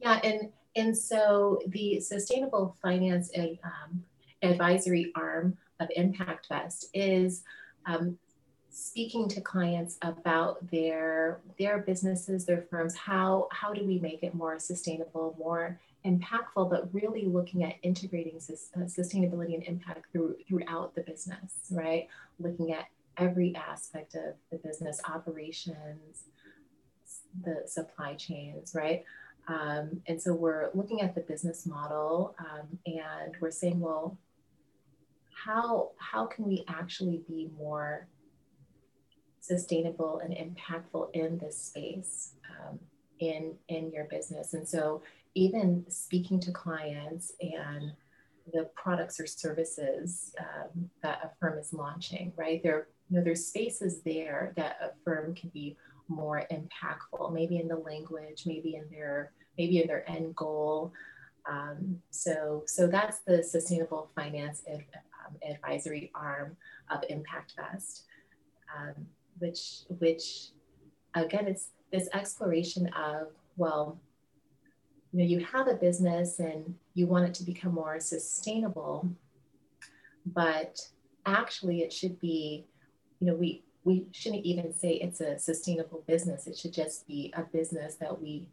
[0.00, 4.04] Yeah, and and so the sustainable finance um,
[4.42, 7.42] advisory arm of ImpactVest is
[7.86, 8.16] um,
[8.70, 12.94] speaking to clients about their their businesses, their firms.
[12.94, 18.36] How how do we make it more sustainable, more impactful, but really looking at integrating
[18.36, 22.08] uh, sustainability and impact through throughout the business, right?
[22.38, 22.86] Looking at
[23.20, 26.24] every aspect of the business operations,
[27.44, 29.04] the supply chains, right?
[29.46, 34.18] Um, and so we're looking at the business model um, and we're saying, well,
[35.44, 38.06] how how can we actually be more
[39.40, 42.78] sustainable and impactful in this space um,
[43.20, 45.02] in in your business and so
[45.34, 47.92] even speaking to clients and
[48.52, 53.46] the products or services um, that a firm is launching right there you know there's
[53.46, 55.76] spaces there that a firm can be
[56.08, 60.92] more impactful maybe in the language maybe in their maybe in their end goal.
[61.48, 64.84] Um, so so that's the sustainable finance ed,
[65.26, 66.56] um, advisory arm
[66.90, 68.02] of ImpactVest
[68.76, 68.94] um,
[69.38, 70.50] which which
[71.14, 73.98] again it's this exploration of well
[75.12, 79.08] you know you have a business and you want it to become more sustainable
[80.26, 80.78] but
[81.26, 82.64] actually it should be
[83.20, 86.46] you know we we shouldn't even say it's a sustainable business.
[86.46, 88.48] It should just be a business that we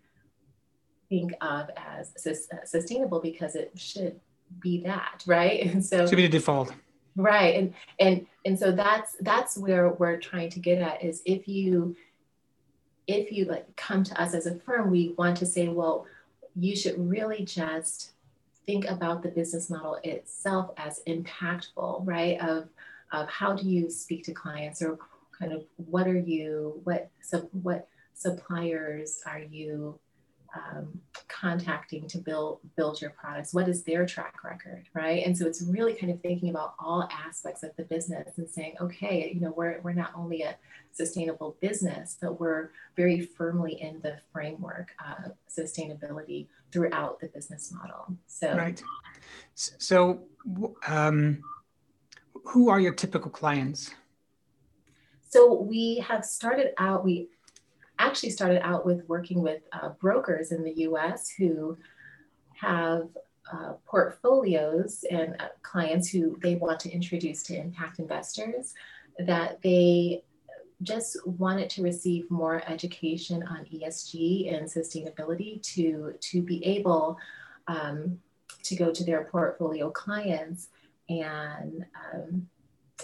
[1.10, 4.20] think of as sus- uh, sustainable because it should
[4.62, 5.66] be that right?
[5.66, 6.74] And so should be the default.
[7.16, 7.56] Right.
[7.56, 11.96] And and and so that's that's where we're trying to get at is if you
[13.08, 16.06] if you like come to us as a firm we want to say well
[16.56, 18.12] you should really just
[18.66, 22.40] think about the business model itself as impactful right?
[22.40, 22.70] Of
[23.12, 24.98] of how do you speak to clients or
[25.38, 30.00] kind of what are you what so what suppliers are you
[30.56, 33.54] um, contacting to build build your products?
[33.54, 35.26] What is their track record right?
[35.26, 38.76] And so it's really kind of thinking about all aspects of the business and saying
[38.82, 40.56] okay you know we're, we're not only a
[40.92, 48.18] sustainable business but we're very firmly in the framework of sustainability throughout the business model.
[48.28, 48.82] So right.
[49.56, 50.24] So
[50.88, 51.42] um,
[52.48, 53.92] who are your typical clients?
[55.30, 57.30] So we have started out we
[58.00, 61.78] actually started out with working with uh, brokers in the US who
[62.54, 63.10] have
[63.52, 68.74] uh, portfolios and uh, clients who they want to introduce to impact investors
[69.20, 70.24] that they
[70.84, 77.18] just wanted to receive more education on ESG and sustainability to, to be able
[77.68, 78.20] um,
[78.64, 80.68] to go to their portfolio clients
[81.10, 82.48] and um,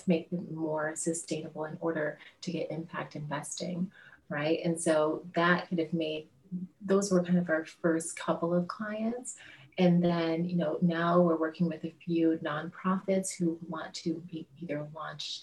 [0.08, 3.92] make them more sustainable in order to get impact investing
[4.30, 4.60] right?
[4.64, 6.28] And so that kind of made
[6.86, 9.36] those were kind of our first couple of clients.
[9.80, 14.48] And then, you know, now we're working with a few nonprofits who want to be,
[14.62, 15.42] either launch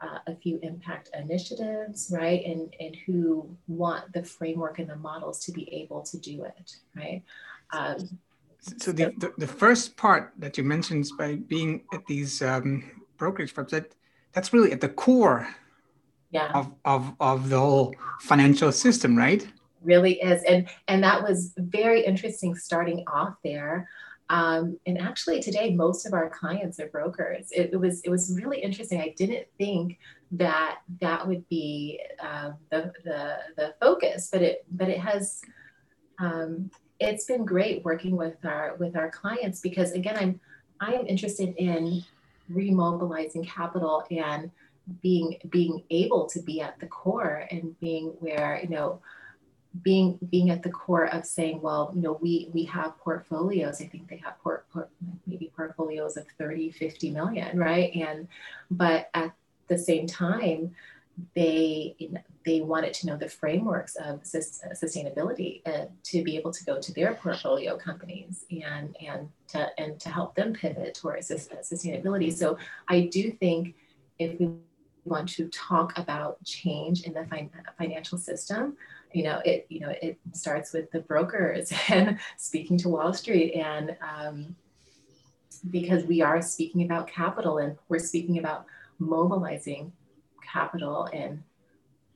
[0.00, 2.44] uh, a few impact initiatives, right?
[2.44, 6.76] And, and who want the framework and the models to be able to do it,
[6.94, 7.24] right?
[7.72, 8.18] Um,
[8.60, 12.90] so the, the, the, first part that you mentioned is by being at these um,
[13.16, 13.94] brokerage firms, that,
[14.32, 15.48] that's really at the core
[16.30, 16.50] yeah.
[16.52, 19.46] of, of, of the whole financial system, right?
[19.82, 20.42] Really is.
[20.44, 23.88] And, and that was very interesting starting off there.
[24.30, 27.50] Um, and actually today, most of our clients are brokers.
[27.50, 29.00] It, it, was, it was really interesting.
[29.00, 29.98] I didn't think
[30.32, 35.40] that that would be uh, the, the, the focus, but it, but it has,
[36.18, 36.70] um,
[37.00, 40.40] it's been great working with our, with our clients because again, I'm,
[40.80, 42.04] I am interested in
[42.52, 44.50] remobilizing capital and
[45.02, 49.00] being being able to be at the core and being where you know
[49.82, 53.80] being being at the core of saying well you know we we have portfolios.
[53.80, 54.88] I think they have port, port,
[55.26, 57.94] maybe portfolios of 30 50 million right?
[57.94, 58.28] And
[58.70, 59.32] but at
[59.68, 60.74] the same time
[61.34, 61.96] they
[62.46, 66.92] they wanted to know the frameworks of sustainability and to be able to go to
[66.92, 72.32] their portfolio companies and and to and to help them pivot towards sustainability.
[72.32, 72.56] So
[72.88, 73.74] i do think
[74.18, 74.50] if we
[75.04, 78.76] want to talk about change in the fin- financial system,
[79.12, 83.54] you know, it you know it starts with the brokers and speaking to Wall Street,
[83.54, 84.56] and um,
[85.70, 88.66] because we are speaking about capital and we're speaking about
[88.98, 89.92] mobilizing
[90.50, 91.42] capital and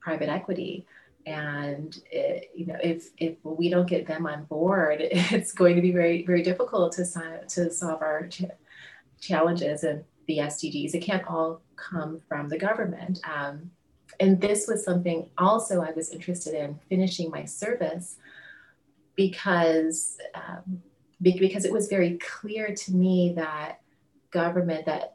[0.00, 0.86] private equity.
[1.24, 5.82] And it, you know if if we don't get them on board it's going to
[5.82, 7.04] be very very difficult to
[7.48, 8.42] to solve our ch-
[9.20, 13.20] challenges and the sdgs it can't all come from the government.
[13.24, 13.70] Um,
[14.18, 18.16] and this was something also i was interested in finishing my service
[19.16, 20.82] because um,
[21.20, 23.80] because it was very clear to me that
[24.30, 25.14] government that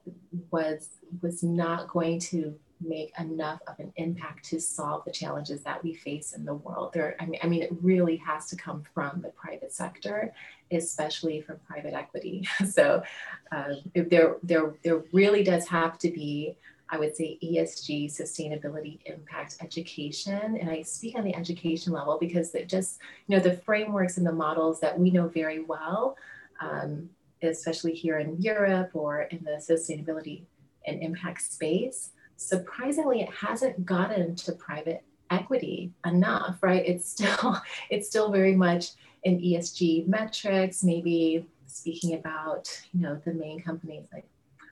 [0.51, 0.89] was
[1.22, 5.93] was not going to make enough of an impact to solve the challenges that we
[5.93, 6.93] face in the world.
[6.93, 10.34] There, I mean, I mean, it really has to come from the private sector,
[10.71, 12.47] especially from private equity.
[12.67, 13.03] So,
[13.51, 16.55] uh, there, there, there really does have to be,
[16.89, 22.53] I would say, ESG, sustainability, impact education, and I speak on the education level because
[22.55, 26.17] it just, you know, the frameworks and the models that we know very well.
[26.59, 27.09] Um,
[27.43, 30.41] especially here in Europe or in the sustainability
[30.86, 36.84] and impact space, surprisingly, it hasn't gotten to private equity enough, right?
[36.86, 37.60] It's still
[37.90, 38.92] it's still very much
[39.24, 44.26] in ESG metrics, maybe speaking about, you know, the main companies like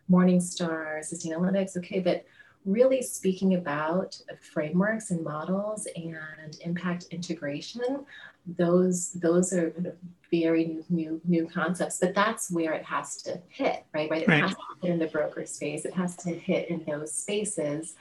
[0.09, 2.25] Morningstar, Sustainalytics, okay, but
[2.65, 8.05] really speaking about frameworks and models and impact integration,
[8.45, 9.73] those those are
[10.31, 11.99] very new new new concepts.
[11.99, 14.09] But that's where it has to hit, right?
[14.09, 14.23] Right.
[14.23, 14.41] It right.
[14.41, 15.85] has to hit in the broker space.
[15.85, 17.95] It has to hit in those spaces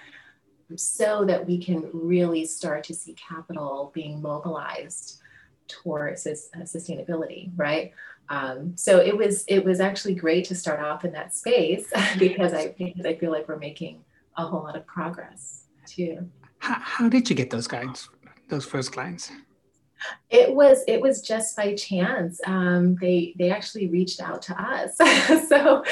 [0.77, 5.21] so that we can really start to see capital being mobilized
[5.69, 7.93] towards uh, sustainability, right?
[8.29, 11.87] Um, so it was it was actually great to start off in that space
[12.19, 14.05] because I because I feel like we're making
[14.37, 16.29] a whole lot of progress too.
[16.59, 18.09] How, how did you get those clients,
[18.49, 19.31] those first clients?
[20.29, 22.41] It was it was just by chance.
[22.47, 24.97] Um, they they actually reached out to us,
[25.49, 25.83] so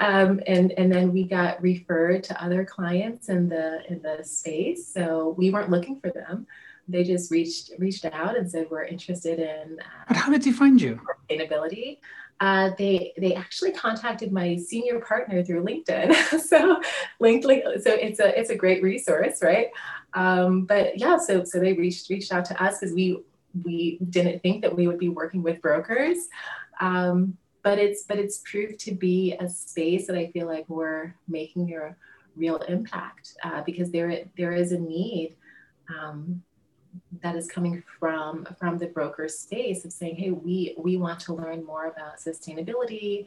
[0.00, 4.92] um, and and then we got referred to other clients in the in the space.
[4.92, 6.46] So we weren't looking for them.
[6.88, 9.78] They just reached reached out and said we're interested in.
[9.80, 11.00] Uh, but how did they find you?
[11.30, 11.98] Sustainability
[12.42, 16.40] uh, they they actually contacted my senior partner through LinkedIn.
[16.40, 16.80] so
[17.20, 19.68] LinkedIn, so it's a it's a great resource, right?
[20.14, 23.20] Um, but yeah, so so they reached reached out to us because we
[23.62, 26.18] we didn't think that we would be working with brokers.
[26.80, 31.14] Um, but it's but it's proved to be a space that I feel like we're
[31.28, 31.94] making a
[32.34, 35.36] real impact uh, because there there is a need
[35.96, 36.42] um,
[37.22, 41.34] that is coming from from the broker space of saying, hey, we we want to
[41.34, 43.26] learn more about sustainability.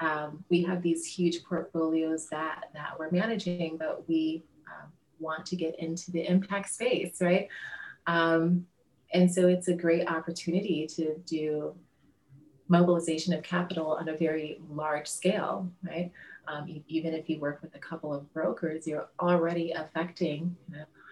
[0.00, 5.56] Um, we have these huge portfolios that that we're managing, but we um, want to
[5.56, 7.48] get into the impact space, right?
[8.06, 8.66] Um,
[9.12, 11.74] and so it's a great opportunity to do
[12.68, 16.10] mobilization of capital on a very large scale, right?
[16.48, 20.56] Um, even if you work with a couple of brokers, you're already affecting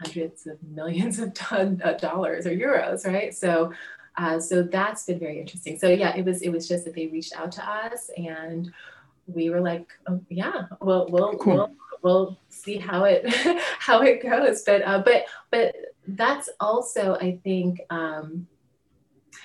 [0.02, 3.34] hundreds of millions of ton, uh, dollars or euros, right?
[3.34, 3.72] So,
[4.16, 5.78] uh, so that's been very interesting.
[5.78, 8.72] So yeah, it was it was just that they reached out to us and
[9.26, 11.54] we were like, oh, yeah, well, we'll cool.
[11.54, 11.70] we'll
[12.02, 13.26] we'll see how it
[13.78, 14.62] how it goes.
[14.62, 15.74] But uh, but but
[16.06, 18.46] that's also I think um,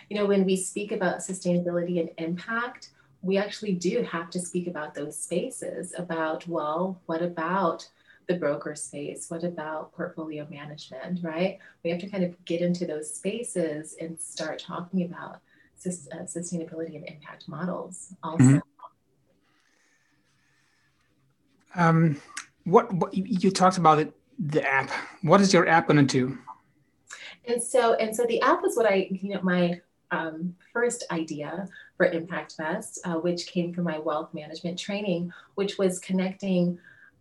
[0.09, 2.89] you know when we speak about sustainability and impact,
[3.21, 5.93] we actually do have to speak about those spaces.
[5.97, 7.87] About well, what about
[8.29, 9.29] the broker space?
[9.29, 11.57] What about portfolio management, right?
[11.83, 15.41] We have to kind of get into those spaces and start talking about
[15.85, 18.43] uh, sustainability and impact models also.
[18.43, 18.59] Mm-hmm.
[21.75, 22.21] Um,
[22.65, 24.91] what, what you talked about it, the app.
[25.23, 26.37] What is your app going to do?
[27.45, 29.81] And so, and so the app was what I, you know, my
[30.11, 31.67] um, first idea
[31.97, 36.77] for ImpactVest, uh, which came from my wealth management training, which was connecting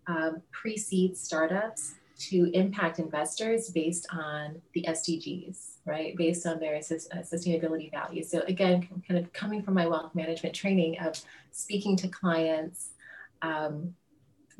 [0.09, 6.17] um, pre-seed startups to impact investors based on the SDGs, right?
[6.17, 8.29] Based on their uh, sustainability values.
[8.29, 11.21] So again, kind of coming from my wealth management training of
[11.53, 12.91] speaking to clients
[13.43, 13.95] um,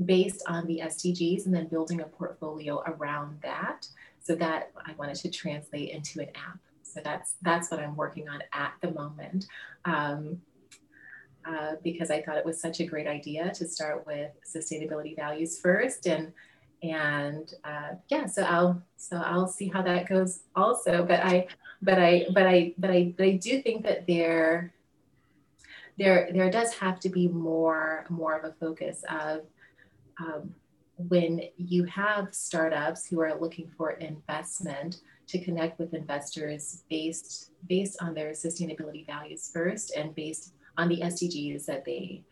[0.05, 3.89] based on the SDGs and then building a portfolio around that.
[4.23, 6.59] So that I wanted to translate into an app.
[6.83, 9.47] So that's that's what I'm working on at the moment.
[9.85, 10.41] Um,
[11.49, 15.59] uh, because I thought it was such a great idea to start with sustainability values
[15.59, 16.33] first and
[16.83, 21.05] and uh, yeah so I'll so I'll see how that goes also.
[21.05, 21.49] But I
[21.83, 24.75] but I but I but I but I do think that there
[25.99, 29.41] there there does have to be more more of a focus of
[30.21, 30.55] um,
[31.09, 38.03] when you have startups who are looking for investment to connect with investors based based
[38.03, 42.23] on their sustainability values first and based on the SDGs that they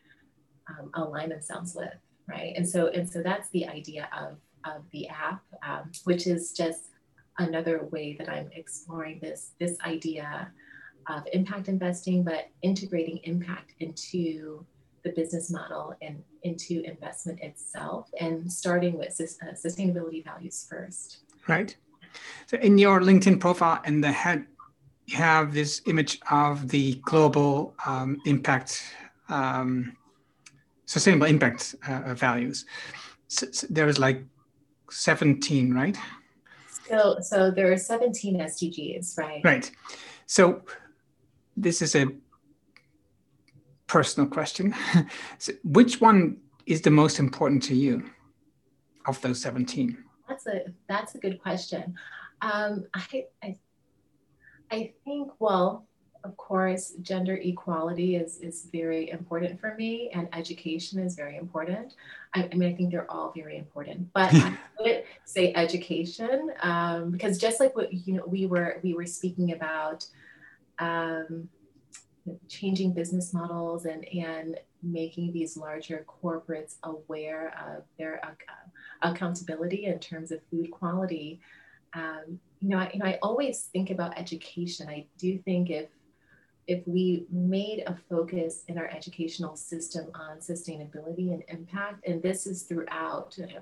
[0.68, 1.92] um, align themselves with,
[2.28, 2.54] right?
[2.56, 6.90] And so and so that's the idea of of the app, um, which is just
[7.38, 10.50] another way that I'm exploring this this idea
[11.08, 14.64] of impact investing, but integrating impact into
[15.04, 21.18] the business model and into investment itself, and starting with uh, sustainability values first.
[21.46, 21.76] Right.
[22.46, 24.46] So in your LinkedIn profile, in the head,
[25.12, 28.82] have this image of the global um, impact,
[29.28, 29.96] um,
[30.86, 32.64] sustainable impact uh, values.
[33.28, 34.24] So, so there's like
[34.90, 35.96] 17, right?
[36.88, 39.40] So, so there are 17 SDGs, right?
[39.44, 39.70] Right.
[40.26, 40.62] So
[41.56, 42.06] this is a
[43.86, 44.74] personal question.
[45.38, 48.10] so which one is the most important to you
[49.06, 49.96] of those 17?
[50.28, 51.94] That's a that's a good question.
[52.42, 53.56] Um, I, I
[54.70, 55.86] I think well,
[56.24, 61.94] of course, gender equality is is very important for me, and education is very important.
[62.34, 67.10] I, I mean, I think they're all very important, but I would say education um,
[67.10, 70.06] because just like what you know, we were we were speaking about.
[70.78, 71.48] Um,
[72.48, 79.98] changing business models and and making these larger corporates aware of their uh, accountability in
[79.98, 81.40] terms of food quality.
[81.94, 84.88] Um, you know, I, you know, I always think about education.
[84.88, 85.88] I do think if
[86.66, 92.44] if we made a focus in our educational system on sustainability and impact, and this
[92.44, 93.60] is throughout you know,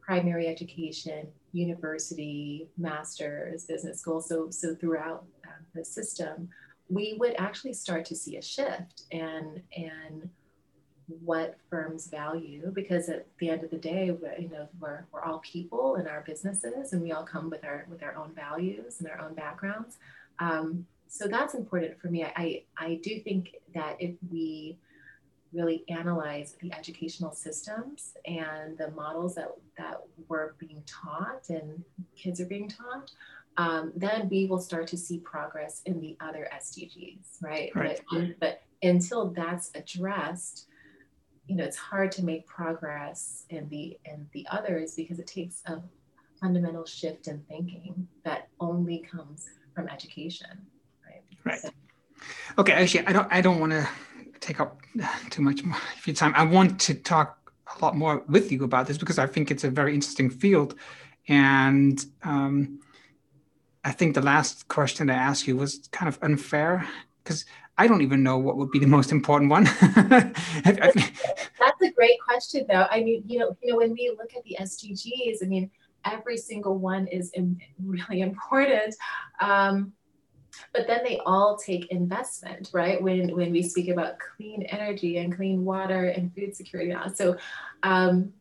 [0.00, 6.48] primary education, university, master's, business school, so so throughout uh, the system,
[6.88, 10.28] we would actually start to see a shift and and
[11.06, 15.38] what firms value because at the end of the day you know we're, we're all
[15.40, 19.08] people in our businesses and we all come with our with our own values and
[19.08, 19.98] our own backgrounds
[20.38, 24.78] um, so that's important for me I, I do think that if we
[25.52, 31.84] really analyze the educational systems and the models that that we're being taught and
[32.16, 33.10] kids are being taught
[33.56, 37.70] um, then we will start to see progress in the other SDGs, right?
[37.74, 38.00] right.
[38.10, 40.66] But, but until that's addressed,
[41.46, 45.62] you know it's hard to make progress in the in the others because it takes
[45.66, 45.80] a
[46.40, 50.66] fundamental shift in thinking that only comes from education
[51.06, 51.22] right?
[51.44, 51.60] Right.
[51.60, 51.70] So.
[52.58, 53.88] okay actually i don't i don't want to
[54.44, 54.80] take up
[55.30, 56.34] too much of your time.
[56.36, 59.64] I want to talk a lot more with you about this because i think it's
[59.64, 60.74] a very interesting field.
[61.26, 62.80] And um,
[63.84, 66.86] i think the last question i asked you was kind of unfair
[67.22, 67.44] because
[67.76, 69.64] I don't even know what would be the most important one.
[70.64, 72.86] That's a great question, though.
[72.90, 75.70] I mean, you know, you know, when we look at the SDGs, I mean,
[76.04, 77.32] every single one is
[77.82, 78.94] really important.
[79.40, 79.92] Um,
[80.72, 83.02] but then they all take investment, right?
[83.02, 87.36] When when we speak about clean energy and clean water and food security, so
[87.82, 88.32] um,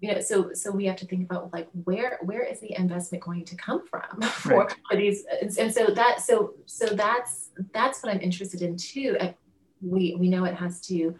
[0.00, 3.24] you know so so we have to think about like where where is the investment
[3.24, 4.76] going to come from for, right.
[4.92, 9.16] these and, and, so that so so that's that's what i'm interested in too.
[9.80, 11.14] We we know it has to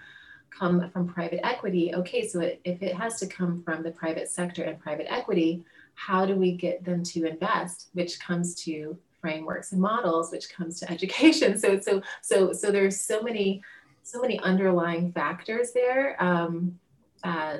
[0.51, 1.95] come from private equity.
[1.95, 5.65] Okay so it, if it has to come from the private sector and private equity
[5.95, 7.89] how do we get them to invest?
[7.93, 11.59] Which comes to frameworks and models which comes to education.
[11.59, 13.62] So so so so there's so many
[14.03, 16.23] so many underlying factors there.
[16.23, 16.78] Um,
[17.23, 17.59] uh,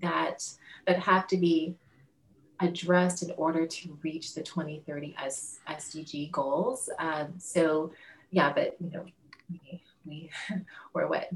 [0.00, 0.48] that
[0.86, 1.76] that have to be
[2.60, 6.88] addressed in order to reach the 2030 S, SDG goals.
[6.98, 7.92] Um, so,
[8.30, 9.04] yeah, but you know,
[9.50, 10.30] we, we
[10.94, 11.28] we're what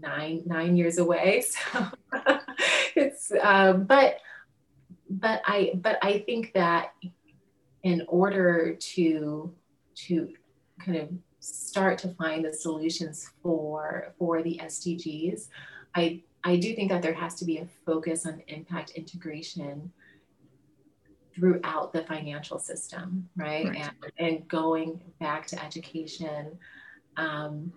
[0.00, 1.44] nine nine years away.
[1.72, 1.86] So
[2.96, 4.18] it's um, but
[5.08, 6.92] but I but I think that
[7.82, 9.54] in order to
[9.94, 10.28] to
[10.84, 11.08] kind of
[11.40, 15.48] start to find the solutions for for the SDGs,
[15.94, 19.92] I I do think that there has to be a focus on impact integration
[21.34, 23.66] throughout the financial system, right?
[23.66, 23.90] right.
[24.18, 26.58] And, and going back to education.
[27.16, 27.72] Um,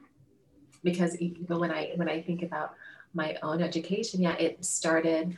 [0.83, 2.75] because even when I when I think about
[3.13, 5.35] my own education, yeah, it started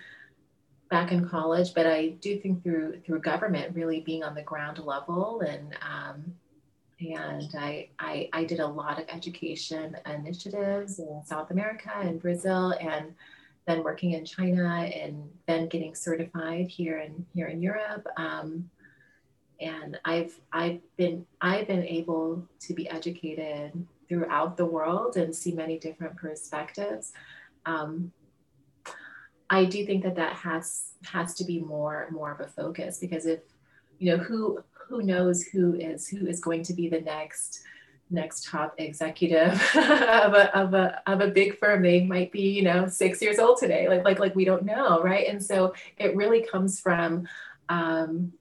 [0.90, 4.80] back in college, but I do think through through government really being on the ground
[4.80, 6.34] level and um,
[7.00, 12.74] and I, I, I did a lot of education initiatives in South America and Brazil,
[12.80, 13.14] and
[13.68, 18.08] then working in China, and then getting certified here in here in Europe.
[18.18, 18.70] Um,
[19.60, 23.72] and I've I've been I've been able to be educated
[24.08, 27.12] throughout the world and see many different perspectives.
[27.66, 28.12] Um,
[29.50, 33.26] I do think that that has has to be more more of a focus because
[33.26, 33.40] if
[34.00, 37.64] you know who who knows who is who is going to be the next
[38.10, 41.84] next top executive of a, of a of a big firm.
[41.84, 45.02] They might be you know six years old today like like like we don't know
[45.02, 45.28] right?
[45.28, 47.28] And so it really comes from
[47.70, 48.32] um,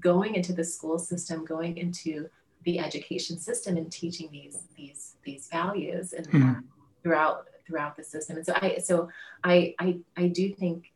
[0.00, 2.28] going into the school system going into
[2.64, 6.60] the education system and teaching these these these values and mm-hmm.
[7.02, 8.36] throughout throughout the system.
[8.36, 9.08] And so i so
[9.42, 10.92] i i, I do think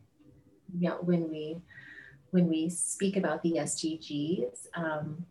[0.78, 1.59] you know when we
[2.36, 5.24] when we speak about the sdgs um,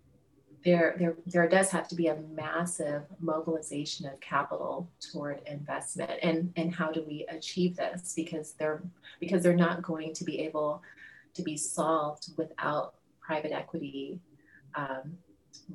[0.63, 6.51] there, there, there does have to be a massive mobilization of capital toward investment and,
[6.55, 8.81] and how do we achieve this because they're
[9.19, 10.81] because they're not going to be able
[11.35, 14.19] to be solved without private equity
[14.73, 15.15] um,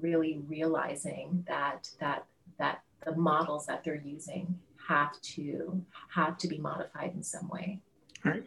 [0.00, 2.24] really realizing that that
[2.58, 4.58] that the models that they're using
[4.88, 5.80] have to
[6.12, 7.78] have to be modified in some way.
[8.24, 8.42] Right.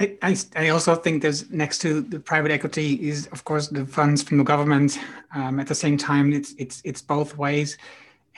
[0.00, 4.22] I, I, also think there's next to the private equity is of course the funds
[4.22, 4.98] from the government.
[5.34, 7.76] Um, at the same time, it's it's it's both ways,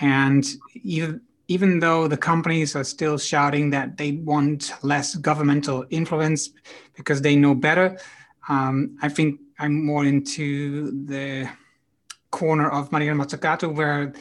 [0.00, 0.44] and
[0.82, 6.50] even even though the companies are still shouting that they want less governmental influence
[6.96, 7.96] because they know better,
[8.48, 11.48] um, I think I'm more into the
[12.32, 14.12] corner of Mariana Mazzucato where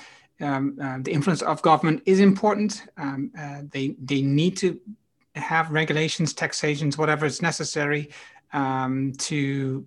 [0.42, 2.84] um, uh, the influence of government is important.
[2.98, 4.80] Um, uh, they they need to
[5.36, 8.10] have regulations, taxations, whatever is necessary
[8.54, 9.86] um, to,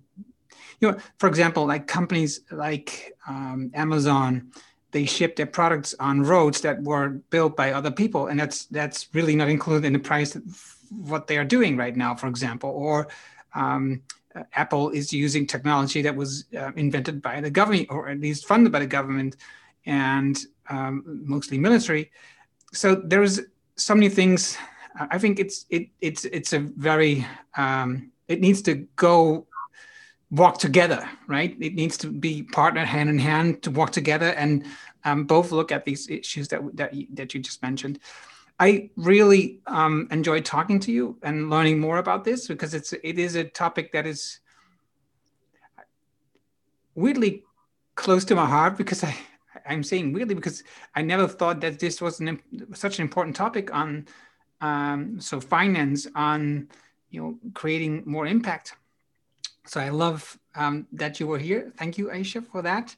[0.79, 4.51] you know, for example, like companies like um, Amazon,
[4.91, 9.09] they ship their products on roads that were built by other people, and that's that's
[9.13, 12.69] really not included in the price of what they are doing right now, for example,
[12.69, 13.07] or
[13.53, 14.01] um,
[14.53, 18.71] Apple is using technology that was uh, invented by the government or at least funded
[18.71, 19.35] by the government
[19.85, 22.11] and um, mostly military.
[22.73, 23.41] So there's
[23.75, 24.57] so many things.
[24.97, 27.25] I think it's it it's it's a very
[27.57, 29.47] um, it needs to go
[30.31, 31.55] walk together, right?
[31.59, 34.65] It needs to be partner hand in hand to walk together and
[35.03, 37.99] um, both look at these issues that that you, that you just mentioned.
[38.59, 43.19] I really um, enjoyed talking to you and learning more about this because it's it
[43.19, 44.39] is a topic that is
[46.95, 47.43] weirdly
[47.95, 49.15] close to my heart because I
[49.65, 50.63] I'm saying weirdly because
[50.95, 52.39] I never thought that this was an,
[52.73, 54.07] such an important topic on
[54.61, 56.69] um, so finance on
[57.09, 58.75] you know creating more impact.
[59.67, 61.71] So I love um, that you were here.
[61.77, 62.95] Thank you, Aisha, for that.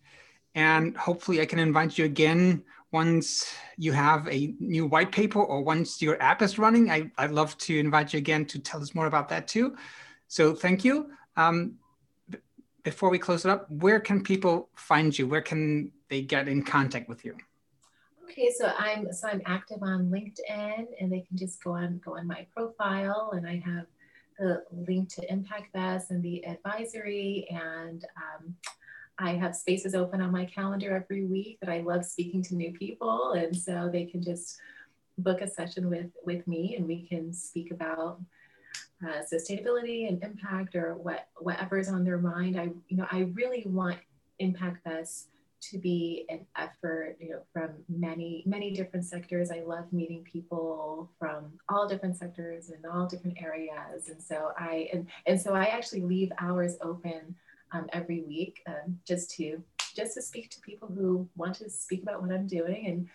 [0.55, 5.61] And hopefully I can invite you again once you have a new white paper or
[5.61, 8.95] once your app is running, I, would love to invite you again to tell us
[8.95, 9.75] more about that too.
[10.27, 11.11] So thank you.
[11.35, 11.77] Um,
[12.83, 15.27] before we close it up, where can people find you?
[15.27, 17.35] Where can they get in contact with you?
[18.29, 22.17] Okay, so I'm so I'm active on LinkedIn, and they can just go on go
[22.17, 23.85] on my profile, and I have
[24.37, 28.55] the link to ImpactVest and the advisory, and um,
[29.19, 32.71] I have spaces open on my calendar every week that I love speaking to new
[32.73, 33.31] people.
[33.31, 34.59] And so they can just
[35.17, 38.21] book a session with, with me and we can speak about
[39.03, 42.59] uh, sustainability and impact or what whatever is on their mind.
[42.59, 43.97] I you know I really want
[44.41, 45.25] ImpactVest
[45.59, 49.51] to be an effort you know from many many different sectors.
[49.51, 54.09] I love meeting people from all different sectors and all different areas.
[54.09, 57.35] And so i and, and so i actually leave hours open
[57.71, 59.61] um, every week um, just to
[59.95, 63.07] just to speak to people who want to speak about what I'm doing and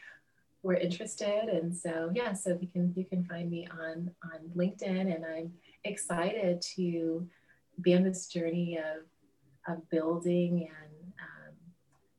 [0.62, 1.48] we're interested.
[1.48, 5.52] And so yeah, so you can you can find me on on LinkedIn, and I'm
[5.84, 7.26] excited to
[7.80, 9.04] be on this journey of
[9.72, 10.91] of building and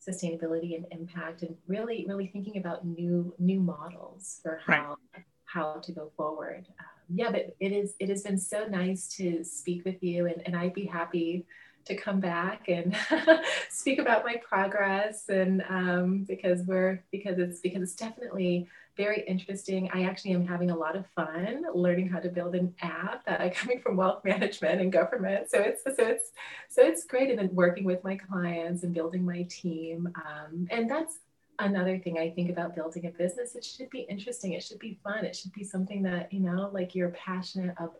[0.08, 5.24] sustainability and impact, and really really thinking about new new models for how right.
[5.46, 6.66] how to go forward.
[6.80, 10.42] Um, yeah, but it is it has been so nice to speak with you, and,
[10.46, 11.46] and I'd be happy
[11.86, 12.96] to come back and
[13.70, 19.90] speak about my progress and um, because we're because it's because it's definitely very interesting.
[19.94, 23.50] I actually am having a lot of fun learning how to build an app uh,
[23.54, 25.50] coming from wealth management and government.
[25.50, 26.32] So it's so it's
[26.70, 27.30] so it's great.
[27.30, 30.12] And then working with my clients and building my team.
[30.16, 31.20] Um, and that's
[31.60, 33.56] another thing i think about building a business.
[33.56, 34.54] It should be interesting.
[34.54, 35.26] It should be fun.
[35.26, 38.00] It should be something that you know like you're passionate about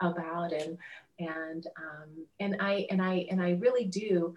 [0.00, 0.52] about.
[0.52, 0.78] And
[1.18, 4.34] and um, and I and I and I really do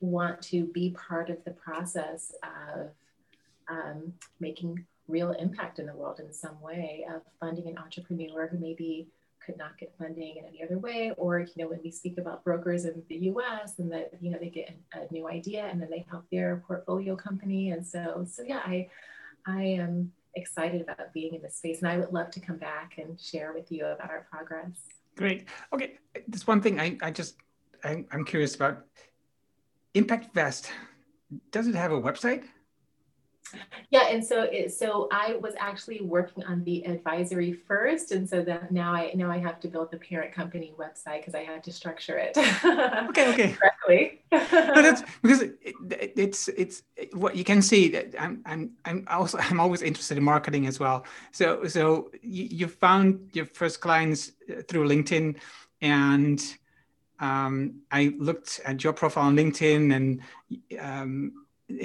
[0.00, 2.90] want to be part of the process of
[3.68, 8.58] um, making real impact in the world in some way of funding an entrepreneur who
[8.58, 9.08] maybe
[9.44, 12.42] could not get funding in any other way or you know when we speak about
[12.44, 15.90] brokers in the us and that you know they get a new idea and then
[15.90, 18.88] they help their portfolio company and so so yeah i
[19.46, 21.80] i am excited about being in this space.
[21.80, 24.78] And I would love to come back and share with you about our progress.
[25.16, 25.46] Great.
[25.72, 25.94] Okay.
[26.26, 27.36] There's one thing I, I just,
[27.82, 28.84] I, I'm curious about.
[29.94, 30.70] ImpactVest,
[31.52, 32.44] does it have a website?
[33.90, 38.42] Yeah, and so it, so I was actually working on the advisory first, and so
[38.42, 41.62] that now I now I have to build the parent company website because I had
[41.64, 42.36] to structure it.
[42.36, 43.52] okay, okay.
[43.60, 44.22] Correctly.
[44.32, 49.04] no, that's because it, it, it's it's what you can see that I'm I'm I'm
[49.08, 51.04] also I'm always interested in marketing as well.
[51.32, 55.36] So so you, you found your first clients uh, through LinkedIn,
[55.80, 56.42] and
[57.20, 60.20] um, I looked at your profile on LinkedIn and.
[60.80, 61.43] Um,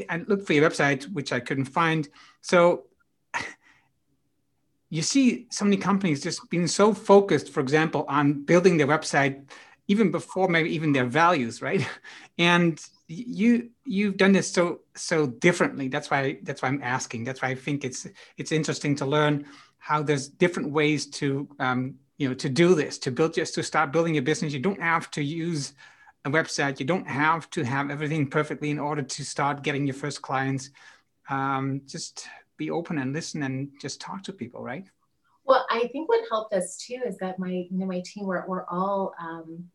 [0.09, 2.07] I looked for your website, which I couldn't find.
[2.41, 2.85] So
[4.89, 9.43] you see so many companies just being so focused, for example, on building their website
[9.89, 11.85] even before maybe even their values, right?
[12.37, 12.79] And
[13.09, 15.89] you you've done this so so differently.
[15.89, 17.25] That's why that's why I'm asking.
[17.25, 18.07] That's why I think it's
[18.37, 19.45] it's interesting to learn
[19.79, 23.63] how there's different ways to um, you know to do this to build just to
[23.63, 24.53] start building a business.
[24.53, 25.73] You don't have to use
[26.25, 26.79] a website.
[26.79, 30.69] You don't have to have everything perfectly in order to start getting your first clients.
[31.29, 32.27] Um, just
[32.57, 34.85] be open and listen and just talk to people, right?
[35.45, 38.45] Well, I think what helped us too is that my you know my team we're,
[38.47, 39.65] we're all um,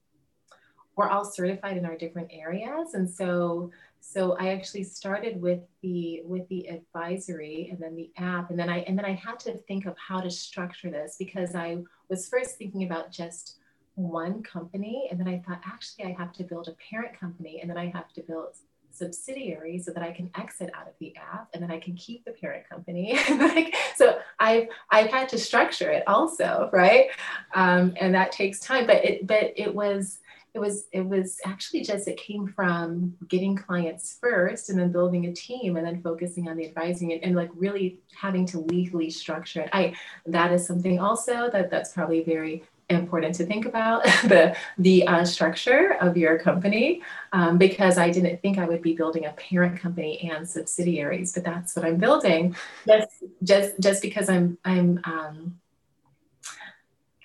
[0.96, 6.20] we're all certified in our different areas, and so so I actually started with the
[6.24, 9.56] with the advisory and then the app, and then I and then I had to
[9.66, 13.58] think of how to structure this because I was first thinking about just
[13.94, 17.70] one company and then i thought actually i have to build a parent company and
[17.70, 18.48] then i have to build
[18.90, 22.24] subsidiaries so that i can exit out of the app and then i can keep
[22.24, 23.18] the parent company.
[23.30, 27.08] Like so i've i've had to structure it also right?
[27.54, 30.18] Um, and that takes time but it but it was
[30.54, 35.26] it was it was actually just it came from getting clients first and then building
[35.26, 39.10] a team and then focusing on the advising and, and like really having to legally
[39.10, 39.70] structure it.
[39.72, 39.94] I
[40.26, 42.62] that is something also that that's probably very
[42.94, 47.02] important to think about the the uh, structure of your company
[47.32, 51.44] um, because I didn't think I would be building a parent company and subsidiaries, but
[51.44, 52.56] that's what I'm building.
[52.86, 53.08] Just
[53.42, 55.60] just just because I'm I'm um,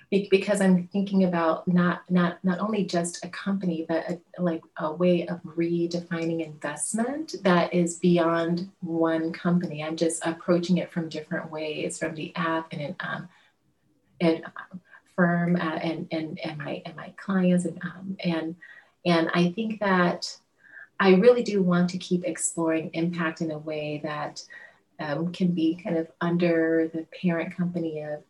[0.10, 4.92] because I'm thinking about not not not only just a company, but a, like a
[4.92, 9.84] way of redefining investment that is beyond one company.
[9.84, 13.30] I'm just approaching it from different ways, from the app and um,
[14.20, 14.82] and um,
[15.20, 17.66] firm uh, and, and, and, my, and my clients.
[17.66, 18.56] And, um, and,
[19.06, 20.34] and I think that
[20.98, 24.42] I really do want to keep exploring impact in a way that
[25.02, 28.24] um, can be kind of under the parent company of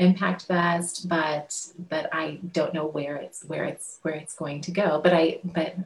[0.00, 1.54] ImpactVest but
[1.90, 5.00] but i don't know where it's where it's where it's going to go.
[5.02, 5.76] But i but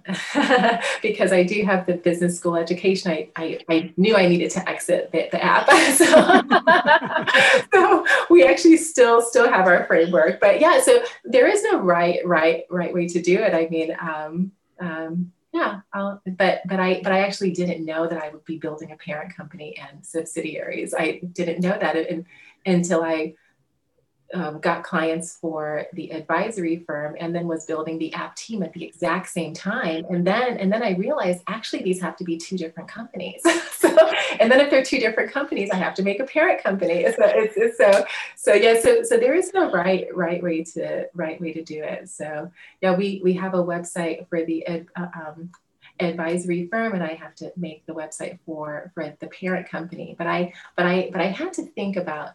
[1.02, 4.68] because i do have the business school education i i, I knew i needed to
[4.68, 5.68] exit the, the app.
[5.96, 6.04] So,
[7.74, 10.40] so we actually still still have our framework.
[10.40, 13.54] But yeah so there is no right right right way to do it.
[13.54, 18.22] I mean um um yeah I'll, but but i but i actually didn't know that
[18.22, 20.94] i would be building a parent company and subsidiaries.
[20.96, 22.24] I didn't know that and,
[22.64, 23.34] until i
[24.34, 28.72] um, got clients for the advisory firm and then was building the app team at
[28.72, 30.04] the exact same time.
[30.10, 33.42] And then and then i realized actually these have to be two different companies.
[33.76, 33.94] So
[34.40, 37.04] and then if they're two different companies i have to make a parent company.
[37.04, 38.04] So it's, it's so
[38.36, 41.82] so yeah so so there is no right right way to right way to do
[41.82, 42.08] it.
[42.08, 42.50] So
[42.80, 45.50] yeah we we have a website for the uh, um,
[46.00, 50.14] advisory firm and I have to make the website for for the parent company.
[50.18, 52.30] But I but I but I had to think about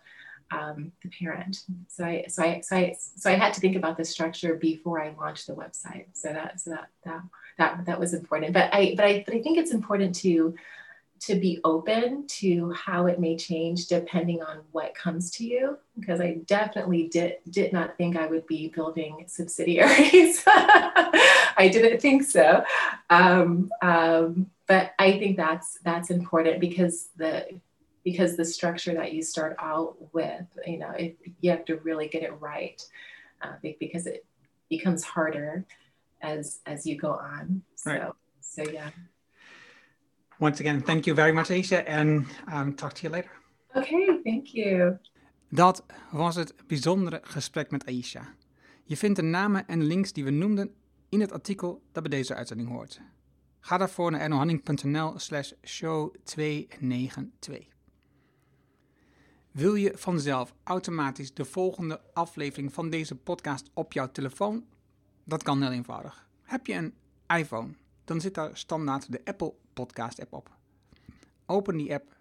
[0.52, 1.64] um, the parent.
[1.88, 5.02] So I, so I, so I, so I had to think about the structure before
[5.02, 6.06] I launched the website.
[6.14, 7.22] So that, so that, that,
[7.58, 8.54] that, that was important.
[8.54, 10.56] But I, but I, but I think it's important to,
[11.22, 16.20] to be open to how it may change depending on what comes to you because
[16.20, 22.64] i definitely did did not think i would be building subsidiaries i didn't think so
[23.12, 27.48] um, um, but i think that's that's important because the
[28.04, 32.08] because the structure that you start out with, you know, it, you have to really
[32.08, 32.82] get it right
[33.42, 34.26] uh, because it
[34.70, 35.66] becomes harder
[36.22, 37.64] as as you go on.
[37.76, 38.12] So, right.
[38.40, 38.90] so yeah.
[40.40, 43.32] Once again, thank you very much, Aisha, and um, talk to you later.
[43.76, 44.98] Okay, thank you.
[45.50, 48.34] Dat was het bijzondere gesprek met Aisha.
[48.84, 50.74] Je vindt de namen en links die we noemden
[51.10, 53.02] in het artikel dat bij deze uitzending hoort.
[53.60, 57.71] Ga daarvoor naar ernohanning.nl slash show 292.
[59.52, 64.66] Wil je vanzelf automatisch de volgende aflevering van deze podcast op jouw telefoon?
[65.24, 66.28] Dat kan heel eenvoudig.
[66.42, 66.94] Heb je een
[67.38, 67.74] iPhone,
[68.04, 70.58] dan zit daar standaard de Apple Podcast app op.
[71.46, 72.16] Open die app,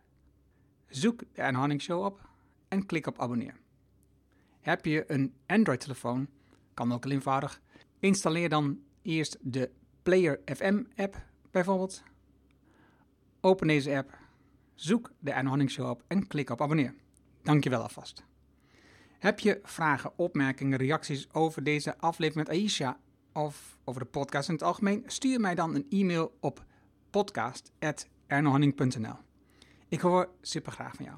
[0.89, 2.29] Zoek de Erno Hanning Show op
[2.69, 3.57] en klik op abonneer.
[4.61, 6.29] Heb je een Android-telefoon,
[6.75, 7.61] kan ook eenvoudig,
[7.99, 9.71] installeer dan eerst de
[10.03, 12.03] Player FM app bijvoorbeeld.
[13.41, 14.19] Open deze app,
[14.75, 16.95] zoek de Erno Hanning Show op en klik op abonneer.
[17.51, 18.25] Dankjewel alvast.
[19.19, 22.99] Heb je vragen, opmerkingen, reacties over deze aflevering met Aisha
[23.33, 25.03] of over de podcast in het algemeen?
[25.07, 26.65] Stuur mij dan een e-mail op
[27.11, 29.15] podcast.ernohanning.nl.
[29.89, 31.17] Ik hoor super graag van jou.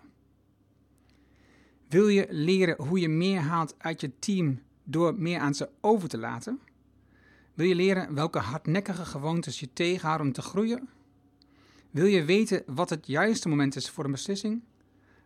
[1.88, 6.08] Wil je leren hoe je meer haalt uit je team door meer aan ze over
[6.08, 6.60] te laten?
[7.54, 10.88] Wil je leren welke hardnekkige gewoontes je tegenhouden om te groeien?
[11.90, 14.62] Wil je weten wat het juiste moment is voor een beslissing?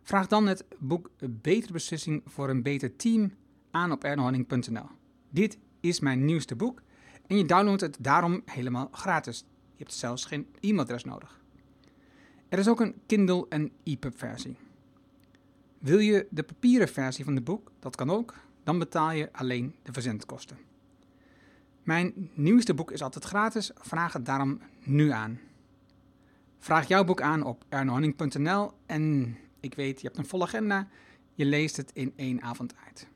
[0.07, 3.31] Vraag dan het boek Betere Beslissing voor een Beter Team
[3.71, 4.85] aan op ernohanning.nl.
[5.29, 6.81] Dit is mijn nieuwste boek
[7.27, 9.39] en je downloadt het daarom helemaal gratis.
[9.71, 11.39] Je hebt zelfs geen e-mailadres nodig.
[12.49, 14.57] Er is ook een Kindle en EPUB versie.
[15.77, 17.71] Wil je de papieren versie van het boek?
[17.79, 18.35] Dat kan ook.
[18.63, 20.57] Dan betaal je alleen de verzendkosten.
[21.83, 23.71] Mijn nieuwste boek is altijd gratis.
[23.75, 25.39] Vraag het daarom nu aan.
[26.59, 30.87] Vraag jouw boek aan op ernohanning.nl en ik weet, je hebt een volle agenda.
[31.33, 33.07] Je leest het in één avond uit.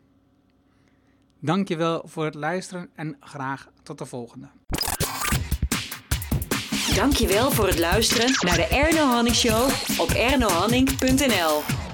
[1.39, 4.47] Dankjewel voor het luisteren en graag tot de volgende.
[6.95, 9.69] Dankjewel voor het luisteren naar de Erno Hanning Show
[9.99, 11.90] op ernohanning.nl.